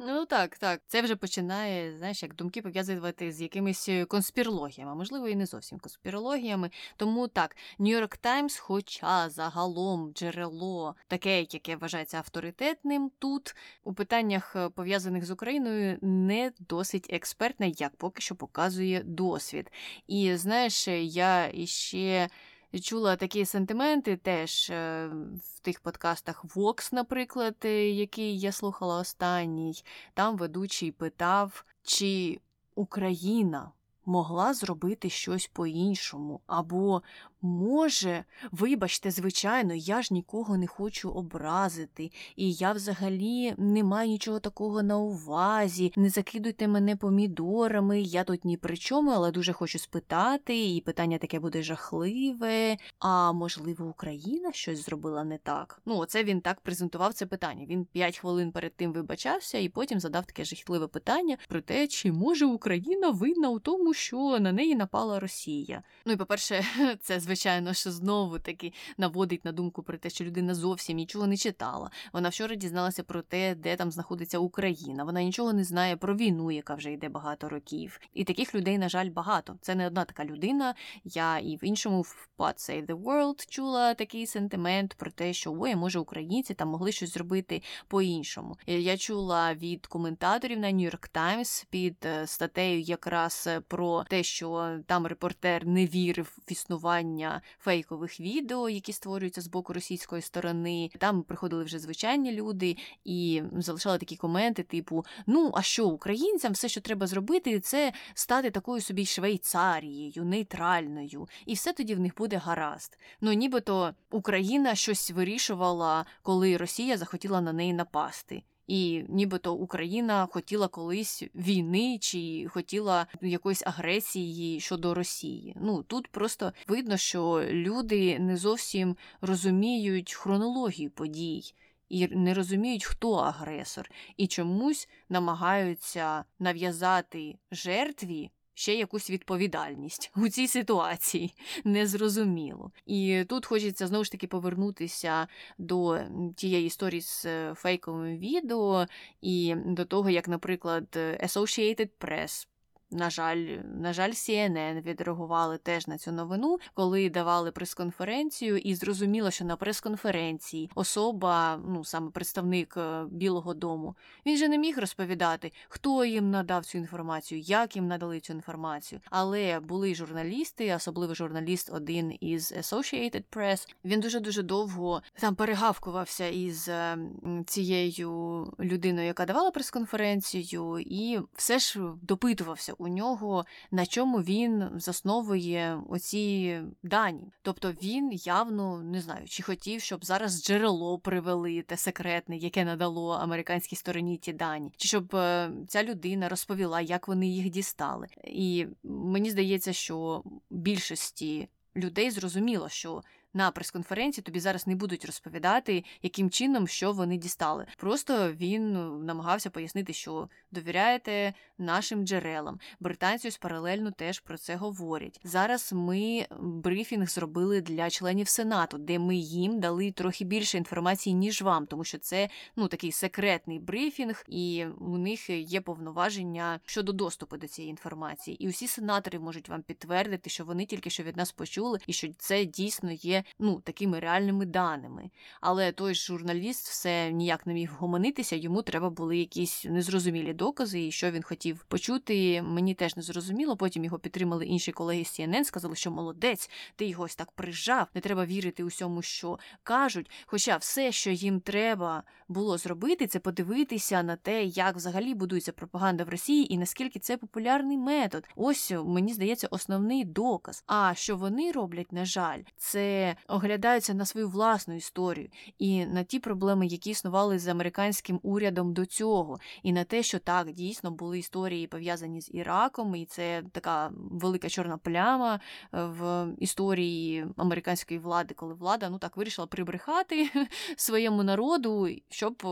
[0.02, 0.82] Ну так, так.
[0.88, 5.80] Це вже починає, знаєш, як думки пов'язувати з якимись е, конспірологіями, можливо, і не зовсім
[5.80, 6.70] конспірологіями.
[6.98, 14.70] Тому так, Нью-Йорк Таймс, хоча загалом джерело таке, яке вважається авторитетним, тут у питаннях е,
[14.70, 19.72] пов'язаних з Україною не досить експертне, як поки що показує досвід.
[20.08, 22.30] І знаєш, я іще
[22.78, 25.08] чула такі сентименти теж е,
[25.44, 29.84] в тих подкастах Vox, наприклад, е, який я слухала останній.
[30.14, 32.40] Там ведучий питав, чи
[32.76, 33.72] Україна
[34.06, 37.02] могла зробити щось по-іншому, або
[37.42, 44.40] Може, вибачте, звичайно, я ж нікого не хочу образити, і я взагалі не маю нічого
[44.40, 45.94] такого на увазі.
[45.96, 51.18] Не закидуйте мене помідорами, я тут ні при чому, але дуже хочу спитати, і питання
[51.18, 52.78] таке буде жахливе.
[53.00, 55.82] А можливо, Україна щось зробила не так?
[55.86, 57.66] Ну, оце він так презентував це питання.
[57.66, 62.12] Він п'ять хвилин перед тим вибачався і потім задав таке жахливе питання про те, чи
[62.12, 65.84] може Україна винна у тому, що на неї напала Росія.
[66.06, 66.64] Ну і по-перше,
[67.02, 71.38] це звичайно, що знову таки наводить на думку про те, що людина зовсім нічого не
[71.38, 71.92] читала.
[72.14, 75.04] Вона вчора дізналася про те, де там знаходиться Україна.
[75.04, 78.00] Вона нічого не знає про війну, яка вже йде багато років.
[78.14, 79.58] І таких людей, на жаль, багато.
[79.62, 80.76] Це не одна така людина.
[81.04, 85.56] Я і в іншому в Pod Save the World чула такий сентимент про те, що
[85.60, 88.58] ой, може українці там могли щось зробити по-іншому.
[88.66, 94.80] Я чула від коментаторів на New York Times під е, статтею якраз про те, що
[94.86, 100.90] там репортер не вірив в існування створення фейкових відео, які створюються з боку російської сторони.
[100.98, 106.70] Там приходили вже звичайні люди і залишали такі коменти, типу: Ну, а що українцям все,
[106.70, 112.38] що треба зробити, це стати такою собі Швейцарією, нейтральною, і все тоді в них буде
[112.38, 112.98] гаразд.
[113.22, 118.44] Ну, нібито Україна щось вирішувала, коли Росія захотіла на неї напасти.
[118.70, 125.56] І нібито Україна хотіла колись війни чи хотіла якоїсь агресії щодо Росії.
[125.62, 131.54] Ну тут просто видно, що люди не зовсім розуміють хронологію подій.
[131.90, 140.48] І не розуміють, хто агресор, і чомусь намагаються нав'язати жертві ще якусь відповідальність у цій
[140.48, 141.34] ситуації
[141.64, 142.72] незрозуміло.
[142.86, 146.00] І тут хочеться знову ж таки повернутися до
[146.36, 148.86] тієї історії з е, фейковим відео
[149.22, 152.48] і до того, як, наприклад, Associated Press
[152.92, 159.32] на жаль, на жаль, CNN відреагували теж на цю новину, коли давали прес-конференцію, і зрозуміло,
[159.32, 165.52] що на прес-конференції особа, ну саме представник е, Білого Дому, він же не міг розповідати,
[165.70, 169.02] хто їм надав цю інформацію, як їм надали цю інформацію.
[169.10, 176.28] Але були журналісти, особливо журналіст, один із Associated Press, Він дуже дуже довго там перегавкувався
[176.28, 176.98] із е,
[177.46, 185.82] цією людиною, яка давала прес-конференцію, і все ж допитувався у нього, на чому він засновує
[185.90, 187.32] оці дані.
[187.42, 193.12] Тобто він явно не знаю, чи хотів, щоб зараз джерело привели те секретне, яке надало
[193.12, 198.08] американській стороні ті дані, чи щоб е, ця людина розповіла, як вони їх дістали.
[198.24, 203.04] І мені здається, що більшості людей зрозуміло, що
[203.34, 207.66] на прес-конференції тобі зараз не будуть розповідати, яким чином що вони дістали.
[207.78, 212.60] Просто він ну, намагався пояснити, що довіряєте нашим джерелам.
[212.80, 215.20] Британці паралельно теж про це говорять.
[215.24, 221.42] Зараз ми брифінг зробили для членів сенату, де ми їм дали трохи більше інформації ніж
[221.42, 227.38] вам, тому що це ну такий секретний брифінг, і у них є повноваження щодо доступу
[227.38, 228.44] до цієї інформації.
[228.44, 232.08] І усі сенатори можуть вам підтвердити, що вони тільки що від нас почули, і що
[232.18, 235.10] це дійсно є ну такими реальними даними.
[235.42, 240.92] Але той журналіст все ніяк не міг вгомонитися, йому треба були якісь незрозумілі докази, і
[240.92, 242.42] що він хотів почути.
[242.42, 243.58] Мені теж не зрозуміло.
[243.58, 247.88] Потім його підтримали інші колеги з CNN, сказали, що молодець, ти його ось так прижав,
[247.96, 250.12] не треба вірити усьому, що кажуть.
[250.26, 256.04] Хоча все, що їм треба було зробити, це подивитися на те, як взагалі будується пропаганда
[256.04, 258.28] в Росії і наскільки це популярний метод.
[258.36, 260.64] Ось мені здається, основний доказ.
[260.68, 266.20] А що вони роблять, на жаль, це оглядаються на свою власну історію і на ті
[266.20, 271.20] проблеми, які існували з американським урядом до цього, і на те, що так дійсно були
[271.20, 275.40] історії пов'язані з Іраком, і це така велика чорна пляма е,
[275.72, 280.30] в історії американської влади, коли влада ну так вирішила прибрехати
[280.78, 282.48] своєму народу, щоб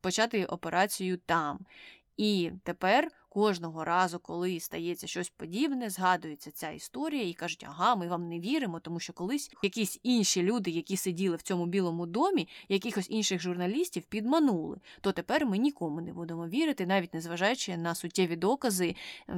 [0.00, 1.58] почати операцію там.
[2.16, 8.08] І тепер Кожного разу, коли стається щось подібне, згадується ця історія і кажуть, ага, ми
[8.08, 12.48] вам не віримо, тому що колись якісь інші люди, які сиділи в цьому білому домі,
[12.68, 14.76] якихось інших журналістів підманули.
[15.00, 18.94] То тепер ми нікому не будемо вірити, навіть незважаючи на суттєві докази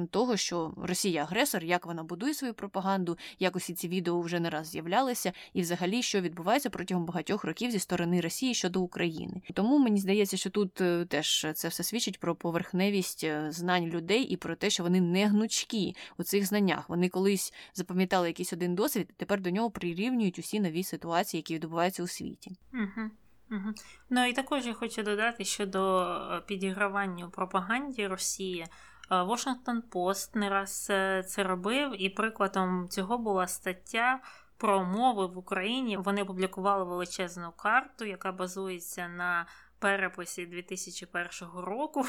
[0.09, 4.49] того, що Росія агресор, як вона будує свою пропаганду, як усі ці відео вже не
[4.49, 9.41] раз з'являлися, і взагалі що відбувається протягом багатьох років зі сторони Росії щодо України.
[9.53, 13.99] Тому мені здається, що тут е, теж це все свідчить про поверхневість е, знань знань
[13.99, 16.89] людей і про те, що вони не гнучкі у цих знаннях.
[16.89, 21.55] Вони колись запам'ятали якийсь один досвід, і тепер до нього прирівнюють усі нові ситуації, які
[21.55, 22.51] відбуваються у світі.
[22.73, 23.09] Угу.
[23.51, 23.73] Угу.
[24.09, 28.65] Ну і також я хочу додати щодо е, підігравання пропаганді Росії.
[29.09, 34.19] Washington е, Post не раз е, це робив, і прикладом цього була стаття
[34.57, 35.97] про мови в Україні.
[35.97, 39.45] Вони опублікували величезну карту, яка базується на
[39.85, 42.05] переписі 2001 року.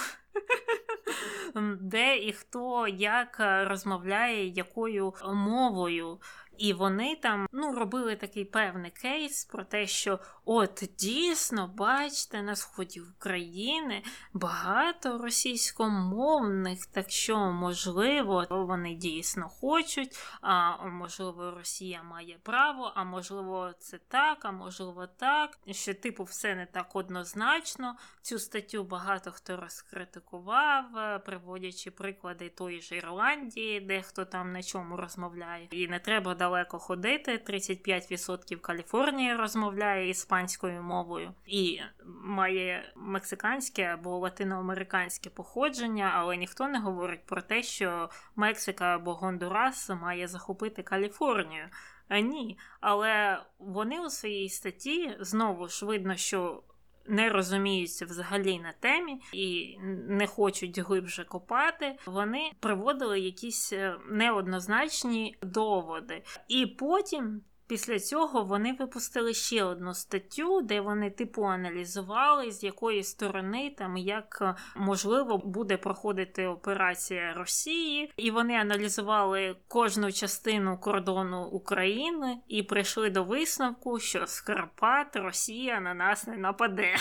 [1.80, 6.18] де і хто як е, розмовляє якою мовою.
[6.58, 12.56] І вони там ну, робили такий певний кейс про те, що от дійсно, бачите, на
[12.56, 14.02] сході України
[14.32, 23.72] багато російськомовних, так що, можливо, вони дійсно хочуть, а можливо, Росія має право, а можливо,
[23.78, 25.58] це так, а можливо, так.
[25.70, 27.96] Що, типу, все не так однозначно.
[28.22, 34.62] Цю статтю багато хто розкритикував, е, приводячи приклади тої ж Ірландії, де хто там на
[34.62, 35.68] чому розмовляє.
[35.70, 37.42] І не треба далеко ходити.
[37.48, 41.80] 35% Каліфорнії розмовляє іспанською мовою і
[42.24, 49.90] має мексиканське або латиноамериканське походження, але ніхто не говорить про те, що Мексика або Гондурас
[49.90, 51.68] має захопити Каліфорнію.
[52.08, 56.62] А ні, але вони у своїй статті знову ж видно, що
[57.08, 59.78] не розуміються взагалі на темі і
[60.08, 66.22] не хочуть глибше копати, вони приводили якісь е, неоднозначні доводи.
[66.48, 73.02] І потім Після цього вони випустили ще одну статтю, де вони типу аналізували, з якої
[73.02, 81.44] сторони там як е, можливо буде проходити операція Росії, і вони аналізували кожну частину кордону
[81.44, 86.96] України і прийшли до висновку, що з Карпат Росія на нас не нападе.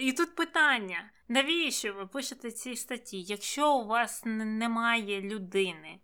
[0.00, 3.22] І тут питання: навіщо ви пишете ці статті?
[3.22, 5.98] Якщо у вас немає людини,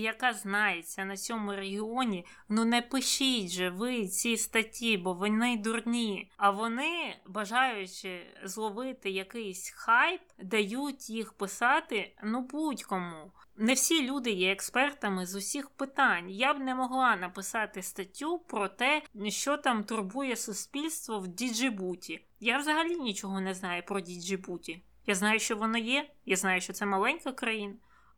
[0.00, 6.30] яка знається на цьому регіоні, ну не пишіть же ви ці статті, бо вони дурні.
[6.36, 13.32] А вони, бажаючи зловити якийсь хайп, дають їх писати ну будь-кому.
[13.56, 16.30] Не всі люди є експертами з усіх питань.
[16.30, 22.26] Я б не могла написати статтю про те, що там турбує суспільство в Діджибуті.
[22.40, 24.82] Я взагалі нічого не знаю про Діджибуті.
[25.06, 27.74] Я знаю, що воно є, я знаю, що це маленька країна.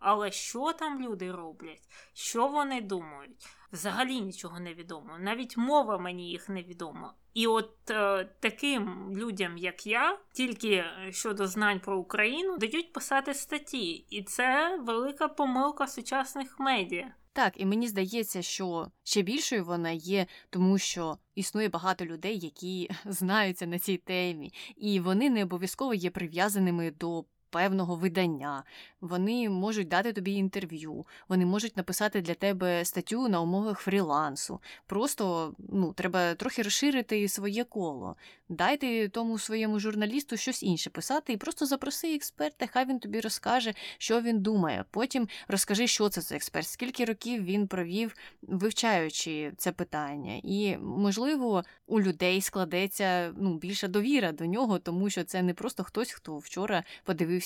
[0.07, 5.19] Але що там люди роблять, що вони думають, взагалі нічого не відомо.
[5.19, 7.15] Навіть мова мені їх не відома.
[7.35, 13.93] І от е, таким людям, як я, тільки щодо знань про Україну, дають писати статті,
[13.93, 17.15] і це велика помилка сучасних медіа.
[17.33, 22.91] Так, і мені здається, що ще більшою вона є, тому що існує багато людей, які
[23.05, 27.25] знаються на цій темі, і вони не обов'язково є прив'язаними до
[27.55, 28.65] певного видання,
[29.01, 34.61] вони можуть дати тобі інтерв'ю, вони можуть написати для тебе статтю на умовах фрілансу.
[34.87, 38.17] Просто ну, треба трохи розширити своє коло.
[38.49, 43.75] Дайте тому своєму журналісту щось інше писати і просто запроси експерта, хай він тобі розкаже,
[43.99, 44.85] що він думає.
[44.91, 50.41] Потім розкажи, що це за експерт, скільки років він провів, вивчаючи це питання.
[50.43, 55.85] І, можливо, у людей складеться ну, більша довіра до нього, тому що це не просто
[55.85, 57.44] хтось, хто вчора подивився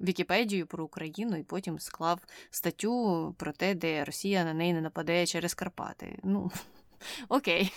[0.00, 2.20] Вікіпедію про Україну і потім склав
[2.50, 6.18] статтю про те, де Росія на неї не нападає через Карпати.
[6.22, 6.50] Ну,
[7.28, 7.72] окей,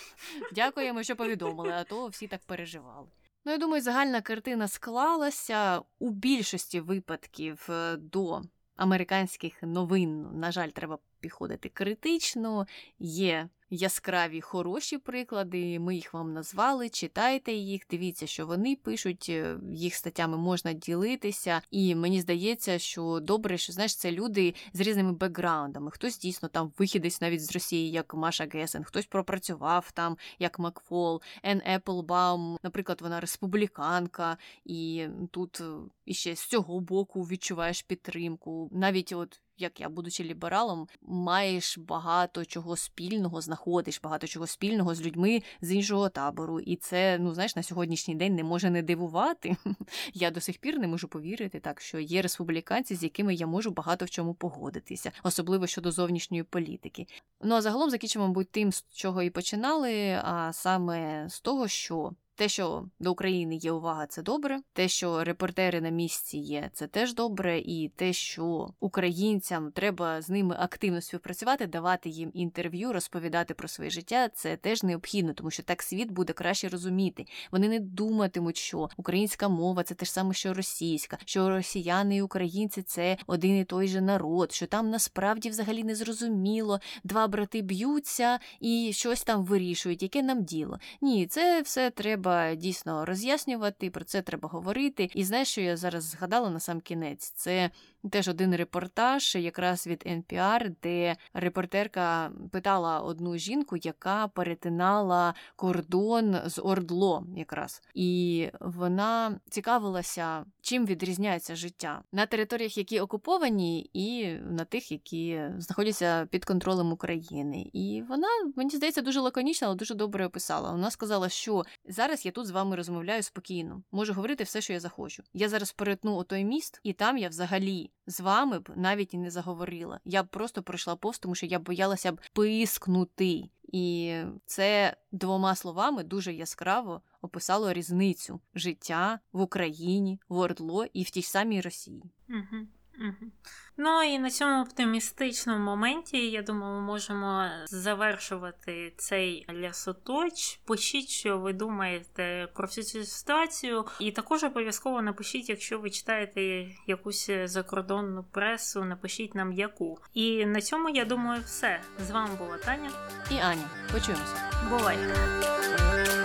[0.52, 3.08] дякуємо, що повідомили, а то всі так переживали.
[3.46, 8.42] Ну, я думаю, загальна картина склалася у більшості випадків е, до
[8.76, 10.40] американських новин.
[10.40, 12.68] На жаль, треба підходити критично.
[13.00, 19.58] Є яскраві хороші приклади, ми їх вам назвали, читайте їх, дивіться, що вони пишуть, е,
[19.74, 21.62] їх статтями можна ділитися.
[21.72, 25.92] І мені здається, що добре, що знаєш, це люди з різними бекграундами.
[25.92, 31.22] Хтось дійсно там вихідець навіть з Росії, як Маша Гесен, хтось пропрацював там, як Макфол,
[31.44, 35.66] Ен Еплбаум, наприклад, вона республіканка, і тут е,
[36.06, 38.70] іще з цього боку відчуваєш підтримку.
[38.72, 45.02] Навіть от як я, будучи лібералом, маєш багато чого спільного, знаходиш багато чого спільного з
[45.02, 46.60] людьми з іншого табору.
[46.60, 49.56] І це, ну знаєш, на сьогоднішній день не може не дивувати.
[50.14, 53.72] Я до сих пір не можу повірити, так що є республіканці, з якими я можу
[53.72, 57.08] багато в чому погодитися, особливо щодо зовнішньої політики.
[57.42, 62.12] Ну а загалом закінчимо, мабуть, тим, з чого і починали, а саме з того, що
[62.36, 64.60] те, що до України є увага, це добре.
[64.74, 67.60] Те, що репортери на місці є, це теж добре.
[67.60, 73.90] І те, що українцям треба з ними активно співпрацювати, давати їм інтерв'ю, розповідати про своє
[73.90, 77.26] життя, це теж необхідно, тому що так світ буде краще розуміти.
[77.52, 82.22] Вони не думатимуть, що українська мова це те ж саме, що російська, що росіяни і
[82.22, 87.62] українці це один і той же народ, що там насправді взагалі не зрозуміло, два брати
[87.62, 90.80] б'ються і щось там вирішують, яке нам діло.
[91.02, 95.10] Ні, це все треба треба дійсно роз'яснювати, про це треба говорити.
[95.14, 97.32] І знаєш, що я зараз згадала на сам кінець?
[97.32, 97.70] Це
[98.12, 106.62] теж один репортаж, якраз від NPR, де репортерка питала одну жінку, яка перетинала кордон з
[106.62, 114.92] Ордло, якраз, і вона цікавилася, чим відрізняється життя на територіях, які окуповані, і на тих,
[114.92, 117.70] які знаходяться під контролем України.
[117.74, 120.72] І вона мені здається дуже лаконічна, але дуже добре описала.
[120.72, 124.80] Вона сказала, що зараз я тут з вами розмовляю спокійно, можу говорити все, що я
[124.80, 125.24] захочу.
[125.34, 129.32] Я зараз перетну отой міст, і там я взагалі з вами б навіть і не
[129.32, 130.00] заговорила.
[130.06, 133.50] Я б просто пройшла повз, тому що я боялася б пискнути.
[133.72, 134.16] І
[134.46, 141.22] це двома словами дуже яскраво описало різницю життя в Україні, в Ордло і в тій
[141.22, 142.04] самій Росії.
[142.30, 142.68] Угу.
[143.00, 143.32] Угу.
[143.78, 150.60] Ну і на цьому оптимістичному моменті, я думаю, ми можемо завершувати цей лясоточ.
[150.66, 156.68] Пишіть, що ви думаєте про всю цю ситуацію, і також обов'язково напишіть, якщо ви читаєте
[156.88, 159.98] якусь закордонну пресу, напишіть нам яку.
[160.14, 162.92] І на цьому я думаю, все з вами була Таня
[163.32, 163.70] і Аня.
[163.94, 164.52] Почуємося.
[164.70, 166.25] Бувайте!